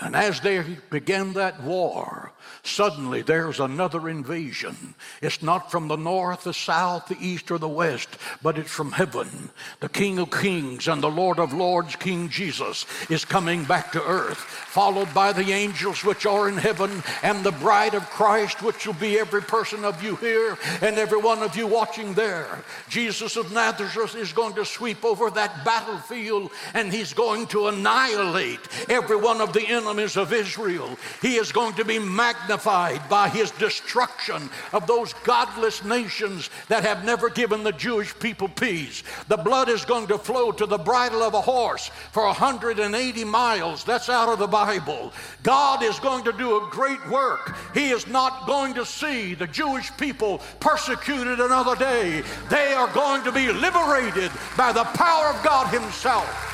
And 0.00 0.16
as 0.16 0.40
they 0.40 0.62
began 0.90 1.34
that 1.34 1.62
war, 1.62 2.25
suddenly 2.62 3.22
there's 3.22 3.60
another 3.60 4.08
invasion. 4.08 4.94
It's 5.22 5.42
not 5.42 5.70
from 5.70 5.88
the 5.88 5.96
north, 5.96 6.44
the 6.44 6.54
south, 6.54 7.06
the 7.06 7.16
east, 7.20 7.50
or 7.50 7.58
the 7.58 7.68
west, 7.68 8.08
but 8.42 8.58
it's 8.58 8.70
from 8.70 8.92
heaven. 8.92 9.50
The 9.80 9.88
King 9.88 10.18
of 10.18 10.30
Kings 10.30 10.88
and 10.88 11.02
the 11.02 11.10
Lord 11.10 11.38
of 11.38 11.52
Lords, 11.52 11.96
King 11.96 12.28
Jesus, 12.28 12.86
is 13.10 13.24
coming 13.24 13.64
back 13.64 13.92
to 13.92 14.04
earth, 14.04 14.38
followed 14.38 15.12
by 15.14 15.32
the 15.32 15.52
angels 15.52 16.04
which 16.04 16.26
are 16.26 16.48
in 16.48 16.56
heaven, 16.56 17.02
and 17.22 17.44
the 17.44 17.52
bride 17.52 17.94
of 17.94 18.08
Christ, 18.10 18.62
which 18.62 18.86
will 18.86 18.94
be 18.94 19.18
every 19.18 19.42
person 19.42 19.84
of 19.84 20.02
you 20.02 20.16
here 20.16 20.56
and 20.82 20.98
every 20.98 21.18
one 21.18 21.42
of 21.42 21.56
you 21.56 21.66
watching 21.66 22.14
there. 22.14 22.62
Jesus 22.88 23.36
of 23.36 23.52
Nazareth 23.52 24.14
is 24.14 24.32
going 24.32 24.54
to 24.54 24.64
sweep 24.64 25.04
over 25.04 25.30
that 25.30 25.64
battlefield, 25.64 26.50
and 26.74 26.92
he's 26.92 27.12
going 27.12 27.46
to 27.48 27.68
annihilate 27.68 28.60
every 28.88 29.16
one 29.16 29.40
of 29.40 29.52
the 29.52 29.66
enemies 29.66 30.16
of 30.16 30.32
Israel. 30.32 30.96
He 31.22 31.36
is 31.36 31.52
going 31.52 31.74
to 31.74 31.84
be 31.84 31.98
magnified 32.26 33.08
by 33.08 33.28
his 33.28 33.52
destruction 33.52 34.50
of 34.72 34.84
those 34.88 35.12
godless 35.22 35.84
nations 35.84 36.50
that 36.68 36.82
have 36.82 37.04
never 37.04 37.30
given 37.30 37.62
the 37.62 37.70
Jewish 37.70 38.18
people 38.18 38.48
peace. 38.48 39.04
The 39.28 39.36
blood 39.36 39.68
is 39.68 39.84
going 39.84 40.08
to 40.08 40.18
flow 40.18 40.50
to 40.50 40.66
the 40.66 40.78
bridle 40.78 41.22
of 41.22 41.34
a 41.34 41.40
horse 41.40 41.88
for 42.10 42.24
180 42.24 43.24
miles. 43.24 43.84
That's 43.84 44.08
out 44.08 44.28
of 44.28 44.40
the 44.40 44.48
Bible. 44.48 45.12
God 45.44 45.84
is 45.84 46.00
going 46.00 46.24
to 46.24 46.32
do 46.32 46.56
a 46.56 46.68
great 46.68 47.04
work. 47.08 47.54
He 47.74 47.90
is 47.90 48.08
not 48.08 48.48
going 48.48 48.74
to 48.74 48.84
see 48.84 49.34
the 49.34 49.46
Jewish 49.46 49.96
people 49.96 50.40
persecuted 50.58 51.38
another 51.38 51.76
day. 51.76 52.24
They 52.50 52.72
are 52.72 52.92
going 52.92 53.22
to 53.22 53.30
be 53.30 53.52
liberated 53.52 54.32
by 54.56 54.72
the 54.72 54.84
power 54.98 55.26
of 55.28 55.44
God 55.44 55.72
Himself. 55.72 56.45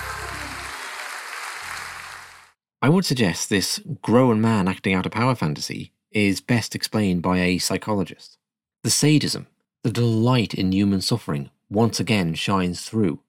I 2.85 2.89
would 2.89 3.05
suggest 3.05 3.49
this 3.49 3.81
grown 4.03 4.41
man 4.41 4.67
acting 4.67 4.93
out 4.93 5.07
a 5.07 5.11
power 5.11 5.37
fantasy 5.37 5.93
is 6.11 6.41
best 6.41 6.75
explained 6.75 7.23
by 7.23 7.39
a 7.39 7.59
psychologist. 7.59 8.39
The 8.83 8.91
sadism, 8.91 9.47
the 9.85 9.93
delight 9.93 10.53
in 10.53 10.73
human 10.73 11.01
suffering, 11.01 11.51
once 11.71 12.01
again 12.01 12.35
shines 12.35 12.83
through. 12.83 13.21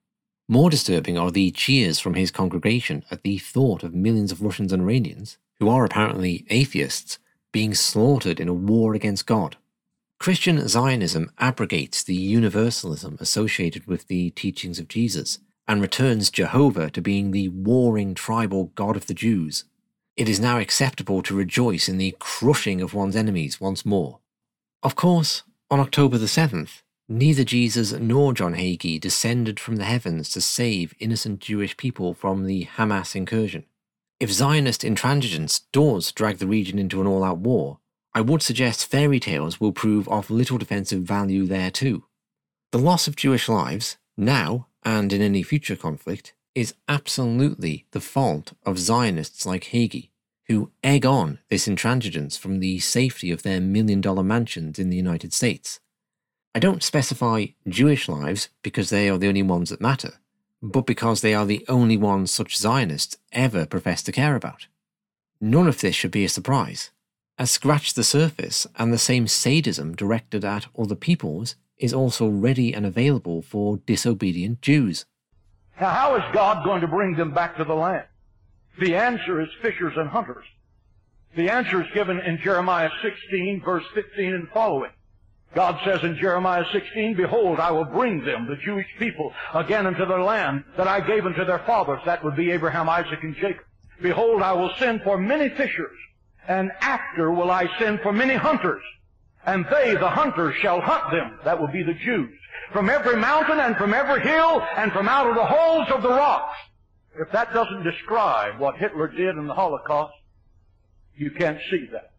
More 0.50 0.72
disturbing 0.72 1.20
are 1.20 1.30
the 1.30 1.52
cheers 1.52 2.00
from 2.00 2.16
his 2.16 2.32
congregation 2.32 3.06
at 3.12 3.22
the 3.22 3.38
thought 3.38 3.84
of 3.84 3.94
millions 3.94 4.32
of 4.32 4.42
Russians 4.42 4.74
and 4.74 4.82
Iranians, 4.82 5.38
who 5.60 5.70
are 5.70 5.86
apparently 5.86 6.48
atheists, 6.50 7.20
being 7.52 7.76
slaughtered 7.76 8.40
in 8.40 8.48
a 8.48 8.54
war 8.56 8.96
against 8.96 9.28
God. 9.28 9.58
Christian 10.20 10.68
Zionism 10.68 11.32
abrogates 11.38 12.02
the 12.04 12.16
universalism 12.16 13.18
associated 13.20 13.86
with 13.86 14.08
the 14.08 14.32
teachings 14.32 14.80
of 14.80 14.88
Jesus 14.88 15.38
and 15.68 15.82
returns 15.82 16.30
Jehovah 16.30 16.90
to 16.92 17.02
being 17.02 17.32
the 17.32 17.50
warring 17.50 18.14
tribal 18.14 18.72
God 18.76 18.96
of 18.96 19.08
the 19.08 19.14
Jews. 19.14 19.64
It 20.16 20.30
is 20.30 20.40
now 20.40 20.60
acceptable 20.60 21.24
to 21.24 21.36
rejoice 21.36 21.90
in 21.90 21.98
the 21.98 22.16
crushing 22.20 22.82
of 22.82 22.94
one's 22.94 23.16
enemies 23.16 23.60
once 23.60 23.86
more. 23.86 24.20
Of 24.84 24.96
course, 24.96 25.44
on 25.72 25.80
October 25.80 26.18
the 26.18 26.28
7th, 26.28 26.82
neither 27.10 27.44
Jesus 27.44 27.94
nor 27.94 28.34
John 28.34 28.54
Hagee 28.54 29.00
descended 29.00 29.60
from 29.60 29.78
the 29.78 29.86
heavens 29.86 30.30
to 30.30 30.42
save 30.42 30.94
innocent 31.00 31.40
Jewish 31.40 31.78
people 31.78 32.14
from 32.14 32.46
the 32.46 32.66
Hamas 32.78 33.16
incursion. 33.16 33.66
If 34.20 34.32
Zionist 34.32 34.82
intransigence 34.82 35.62
does 35.72 36.12
drag 36.12 36.38
the 36.38 36.48
region 36.48 36.78
into 36.78 37.02
an 37.02 37.08
all 37.08 37.24
out 37.24 37.40
war, 37.40 37.80
I 38.14 38.22
would 38.22 38.44
suggest 38.44 38.86
fairy 38.86 39.20
tales 39.20 39.60
will 39.60 39.72
prove 39.72 40.08
of 40.08 40.30
little 40.30 40.58
defensive 40.60 41.02
value 41.02 41.46
there 41.46 41.72
too. 41.72 42.04
The 42.72 42.78
loss 42.78 43.08
of 43.08 43.16
Jewish 43.16 43.50
lives, 43.50 43.98
now 44.16 44.68
and 44.86 45.12
in 45.14 45.22
any 45.22 45.44
future 45.44 45.76
conflict, 45.76 46.34
is 46.56 46.76
absolutely 46.88 47.86
the 47.92 48.00
fault 48.00 48.54
of 48.66 48.78
Zionists 48.78 49.46
like 49.46 49.66
Hagee, 49.66 50.10
who 50.48 50.72
egg 50.84 51.06
on 51.06 51.40
this 51.50 51.68
intransigence 51.68 52.38
from 52.38 52.60
the 52.60 52.80
safety 52.80 53.32
of 53.32 53.44
their 53.44 53.62
million 53.62 54.02
dollar 54.02 54.24
mansions 54.24 54.78
in 54.78 54.90
the 54.90 54.98
United 54.98 55.34
States. 55.34 55.80
I 56.54 56.60
don't 56.60 56.84
specify 56.84 57.48
Jewish 57.68 58.08
lives 58.08 58.50
because 58.62 58.90
they 58.90 59.10
are 59.10 59.18
the 59.18 59.28
only 59.28 59.42
ones 59.42 59.70
that 59.70 59.82
matter, 59.82 60.16
but 60.62 60.86
because 60.86 61.22
they 61.22 61.34
are 61.34 61.46
the 61.46 61.66
only 61.68 61.98
ones 61.98 62.32
such 62.32 62.58
Zionists 62.58 63.18
ever 63.32 63.66
profess 63.66 64.04
to 64.04 64.12
care 64.12 64.36
about. 64.36 64.68
None 65.42 65.68
of 65.68 65.82
this 65.82 65.96
should 65.96 66.12
be 66.12 66.24
a 66.24 66.30
surprise, 66.30 66.92
as 67.38 67.50
scratch 67.50 67.96
the 67.96 68.04
surface 68.04 68.68
and 68.78 68.94
the 68.94 69.00
same 69.00 69.28
sadism 69.28 69.96
directed 69.96 70.46
at 70.46 70.68
other 70.78 70.96
peoples 70.96 71.56
is 71.78 71.94
also 71.94 72.28
ready 72.28 72.74
and 72.74 72.86
available 72.86 73.42
for 73.42 73.78
disobedient 73.86 74.62
Jews. 74.62 75.06
Now, 75.80 75.90
how 75.90 76.16
is 76.16 76.24
God 76.34 76.64
going 76.64 76.82
to 76.82 76.88
bring 76.88 77.16
them 77.16 77.34
back 77.34 77.58
to 77.58 77.64
the 77.64 77.74
land? 77.74 78.06
The 78.80 78.96
answer 78.96 79.42
is 79.42 79.50
fishers 79.62 79.94
and 79.98 80.10
hunters. 80.10 80.46
The 81.36 81.50
answer 81.50 81.82
is 81.82 81.88
given 81.94 82.20
in 82.20 82.38
Jeremiah 82.38 82.90
16, 83.02 83.62
verse 83.64 83.84
15 83.94 84.34
and 84.34 84.50
following. 84.50 84.92
God 85.56 85.80
says 85.84 86.04
in 86.04 86.16
Jeremiah 86.18 86.66
16, 86.72 87.16
Behold, 87.16 87.60
I 87.60 87.72
will 87.72 87.86
bring 87.86 88.24
them, 88.26 88.48
the 88.48 88.56
Jewish 88.56 88.88
people, 88.98 89.34
again 89.54 89.86
into 89.86 90.06
their 90.06 90.22
land 90.22 90.64
that 90.78 90.88
I 90.88 91.00
gave 91.00 91.26
unto 91.26 91.46
their 91.46 91.60
fathers. 91.60 92.02
That 92.06 92.24
would 92.24 92.36
be 92.36 92.52
Abraham, 92.52 92.90
Isaac, 92.90 93.20
and 93.22 93.36
Jacob. 93.36 93.66
Behold, 94.02 94.42
I 94.42 94.54
will 94.54 94.72
send 94.80 95.02
for 95.04 95.18
many 95.18 95.50
fishers, 95.50 95.98
and 96.48 96.72
after 96.82 97.32
will 97.32 97.52
I 97.52 97.70
send 97.78 98.02
for 98.02 98.12
many 98.12 98.34
hunters. 98.34 98.82
And 99.46 99.66
they, 99.70 99.94
the 99.94 100.10
hunters, 100.10 100.56
shall 100.62 100.80
hunt 100.82 101.12
them. 101.12 101.40
That 101.44 101.60
will 101.60 101.68
be 101.68 101.84
the 101.84 101.94
Jews. 101.94 102.34
From 102.72 102.90
every 102.90 103.18
mountain 103.18 103.60
and 103.60 103.76
from 103.76 103.94
every 103.94 104.22
hill 104.22 104.62
and 104.78 104.92
from 104.92 105.08
out 105.08 105.28
of 105.28 105.36
the 105.36 105.46
holes 105.46 105.88
of 105.94 106.02
the 106.02 106.10
rocks. 106.10 106.58
If 107.16 107.32
that 107.32 107.54
doesn't 107.54 107.84
describe 107.84 108.60
what 108.60 108.78
Hitler 108.78 109.08
did 109.08 109.36
in 109.36 109.48
the 109.48 109.54
Holocaust, 109.54 110.14
you 111.16 111.32
can't 111.32 111.60
see 111.70 111.88
that. 111.92 112.14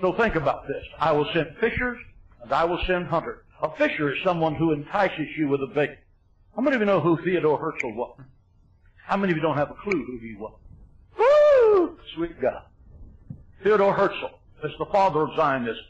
So 0.00 0.12
think 0.14 0.34
about 0.34 0.66
this. 0.66 0.82
I 0.98 1.12
will 1.12 1.28
send 1.32 1.56
fishers 1.60 1.98
and 2.42 2.52
I 2.52 2.64
will 2.64 2.80
send 2.86 3.06
hunters. 3.06 3.44
A 3.62 3.70
fisher 3.76 4.12
is 4.12 4.18
someone 4.24 4.54
who 4.54 4.72
entices 4.72 5.28
you 5.36 5.48
with 5.48 5.60
a 5.62 5.66
bait. 5.66 5.98
How 6.56 6.62
many 6.62 6.76
of 6.76 6.80
you 6.80 6.86
know 6.86 7.00
who 7.00 7.22
Theodore 7.22 7.58
Herzl 7.58 7.94
was? 7.94 8.18
How 9.06 9.16
many 9.16 9.32
of 9.32 9.36
you 9.36 9.42
don't 9.42 9.56
have 9.56 9.70
a 9.70 9.74
clue 9.74 10.04
who 10.04 10.18
he 10.18 10.34
was? 10.36 10.54
Woo! 11.18 11.98
Sweet 12.14 12.40
God. 12.40 12.62
Theodore 13.62 13.92
Herzl 13.92 14.30
is 14.64 14.72
the 14.78 14.86
father 14.86 15.22
of 15.22 15.36
Zionism. 15.36 15.84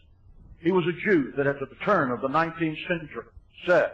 He 0.61 0.73
was 0.73 0.87
a 0.87 0.93
Jew 0.93 1.33
that 1.37 1.47
at 1.47 1.59
the 1.59 1.69
turn 1.85 2.11
of 2.11 2.21
the 2.21 2.29
19th 2.29 2.87
century 2.87 3.25
said, 3.67 3.93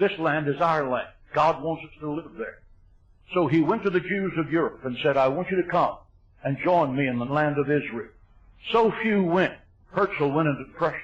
this 0.00 0.18
land 0.18 0.48
is 0.48 0.60
our 0.60 0.88
land. 0.88 1.08
God 1.34 1.62
wants 1.62 1.84
us 1.84 1.90
to 2.00 2.10
live 2.10 2.32
there. 2.38 2.58
So 3.34 3.46
he 3.46 3.60
went 3.60 3.84
to 3.84 3.90
the 3.90 4.00
Jews 4.00 4.32
of 4.38 4.50
Europe 4.50 4.80
and 4.84 4.96
said, 5.02 5.16
I 5.16 5.28
want 5.28 5.50
you 5.50 5.62
to 5.62 5.68
come 5.68 5.96
and 6.42 6.56
join 6.64 6.96
me 6.96 7.06
in 7.06 7.18
the 7.18 7.26
land 7.26 7.58
of 7.58 7.70
Israel. 7.70 8.08
So 8.72 8.92
few 9.02 9.22
went. 9.22 9.54
Herzl 9.92 10.32
went 10.32 10.48
into 10.48 10.64
depression. 10.64 11.00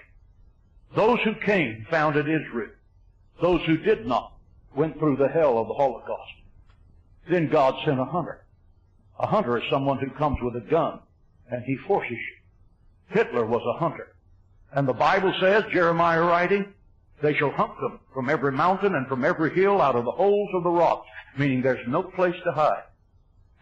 Those 0.94 1.20
who 1.24 1.34
came 1.34 1.86
founded 1.90 2.26
Israel. 2.26 2.70
Those 3.40 3.60
who 3.66 3.76
did 3.76 4.06
not 4.06 4.32
went 4.74 4.98
through 4.98 5.16
the 5.16 5.28
hell 5.28 5.58
of 5.58 5.68
the 5.68 5.74
Holocaust. 5.74 6.32
Then 7.28 7.48
God 7.48 7.74
sent 7.84 8.00
a 8.00 8.04
hunter. 8.04 8.44
A 9.18 9.26
hunter 9.26 9.58
is 9.58 9.64
someone 9.70 9.98
who 9.98 10.10
comes 10.10 10.38
with 10.42 10.56
a 10.56 10.66
gun 10.70 11.00
and 11.50 11.64
he 11.64 11.76
forces 11.86 12.12
you. 12.12 13.14
Hitler 13.14 13.44
was 13.44 13.62
a 13.66 13.78
hunter. 13.78 14.15
And 14.72 14.86
the 14.86 14.92
Bible 14.92 15.32
says, 15.40 15.64
Jeremiah 15.72 16.22
writing, 16.22 16.72
they 17.22 17.34
shall 17.34 17.50
hunt 17.50 17.72
them 17.80 18.00
from 18.12 18.28
every 18.28 18.52
mountain 18.52 18.94
and 18.94 19.06
from 19.06 19.24
every 19.24 19.54
hill 19.54 19.80
out 19.80 19.96
of 19.96 20.04
the 20.04 20.10
holes 20.10 20.50
of 20.54 20.64
the 20.64 20.70
rocks, 20.70 21.08
meaning 21.38 21.62
there's 21.62 21.86
no 21.88 22.02
place 22.02 22.34
to 22.44 22.52
hide. 22.52 22.82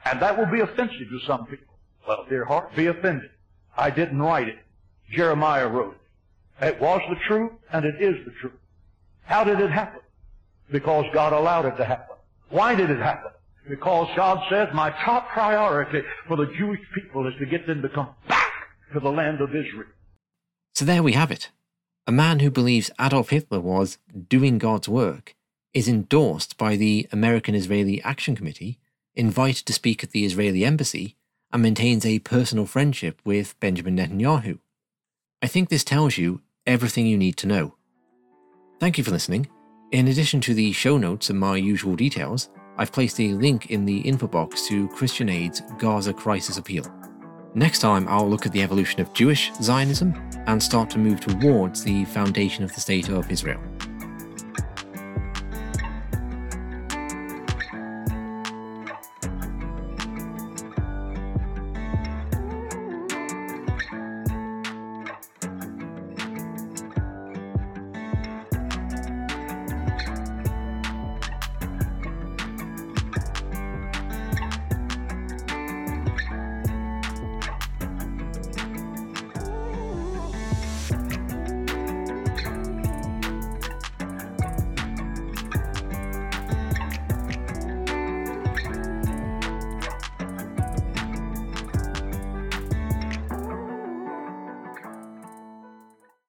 And 0.05 0.21
that 0.21 0.37
will 0.37 0.51
be 0.51 0.61
offensive 0.61 1.09
to 1.09 1.21
some 1.27 1.47
people. 1.47 1.75
Well, 2.07 2.27
dear 2.29 2.45
heart, 2.45 2.75
be 2.77 2.87
offended. 2.87 3.31
I 3.77 3.91
didn't 3.91 4.21
write 4.21 4.49
it. 4.49 4.59
Jeremiah 5.13 5.69
wrote 5.69 5.95
it. 5.95 6.67
It 6.67 6.81
was 6.81 7.01
the 7.09 7.17
truth, 7.27 7.53
and 7.73 7.85
it 7.85 8.01
is 8.01 8.25
the 8.25 8.33
truth. 8.41 8.59
How 9.25 9.45
did 9.45 9.61
it 9.61 9.71
happen? 9.71 10.01
Because 10.71 11.05
God 11.13 11.33
allowed 11.33 11.67
it 11.67 11.77
to 11.77 11.85
happen. 11.85 12.17
Why 12.51 12.75
did 12.75 12.91
it 12.91 12.99
happen? 12.99 13.31
Because 13.69 14.09
God 14.17 14.39
says, 14.51 14.69
my 14.75 14.91
top 15.05 15.29
priority 15.31 16.03
for 16.29 16.37
the 16.37 16.53
Jewish 16.59 16.81
people 16.95 17.27
is 17.27 17.35
to 17.39 17.47
get 17.47 17.67
them 17.67 17.83
to 17.83 17.89
come 17.89 18.11
back 18.29 18.53
to 18.93 19.01
the 19.01 19.11
land 19.11 19.41
of 19.41 19.51
Israel. 19.51 19.89
So 20.75 20.85
there 20.85 21.03
we 21.05 21.13
have 21.13 21.31
it. 21.31 21.51
A 22.07 22.13
man 22.13 22.41
who 22.41 22.51
believes 22.51 22.91
Adolf 23.01 23.31
Hitler 23.31 23.61
was 23.61 23.99
doing 24.29 24.59
God's 24.59 24.89
work 24.89 25.37
is 25.73 25.89
endorsed 25.89 26.59
by 26.59 26.77
the 26.77 27.09
American 27.13 27.55
Israeli 27.55 28.03
Action 28.03 28.35
Committee, 28.35 28.79
invited 29.15 29.67
to 29.67 29.73
speak 29.73 30.03
at 30.03 30.11
the 30.11 30.25
Israeli 30.25 30.65
embassy, 30.65 31.17
and 31.53 31.63
maintains 31.63 32.05
a 32.05 32.19
personal 32.19 32.67
friendship 32.67 33.21
with 33.25 33.59
Benjamin 33.61 33.97
Netanyahu. 33.97 34.59
I 35.41 35.47
think 35.47 35.69
this 35.69 35.85
tells 35.85 36.19
you 36.19 36.43
everything 36.67 37.07
you 37.07 37.17
need 37.17 37.37
to 37.39 37.47
know. 37.47 37.77
Thank 38.81 38.99
you 38.99 39.05
for 39.05 39.13
listening. 39.13 39.49
In 39.93 40.09
addition 40.09 40.41
to 40.43 40.55
the 40.55 40.73
show 40.73 40.99
notes 40.99 41.31
and 41.31 41.39
my 41.39 41.57
usual 41.57 41.95
details, 41.95 42.51
I've 42.77 42.91
placed 42.91 43.21
a 43.21 43.29
link 43.35 43.71
in 43.71 43.85
the 43.85 43.99
info 43.99 44.27
box 44.27 44.67
to 44.67 44.89
Christian 44.89 45.29
Aid's 45.29 45.63
Gaza 45.79 46.13
Crisis 46.13 46.59
Appeal. 46.59 46.85
Next 47.57 47.79
time, 47.79 48.09
I'll 48.09 48.29
look 48.29 48.47
at 48.47 48.53
the 48.53 48.63
evolution 48.63 49.01
of 49.01 49.13
Jewish 49.13 49.53
Zionism 49.63 50.13
and 50.49 50.61
start 50.61 50.91
to 50.91 50.99
move 50.99 51.21
towards 51.21 51.85
the 51.85 52.05
foundation 52.07 52.65
of 52.65 52.75
the 52.75 52.81
State 52.81 53.09
of 53.11 53.31
Israel. 53.31 53.61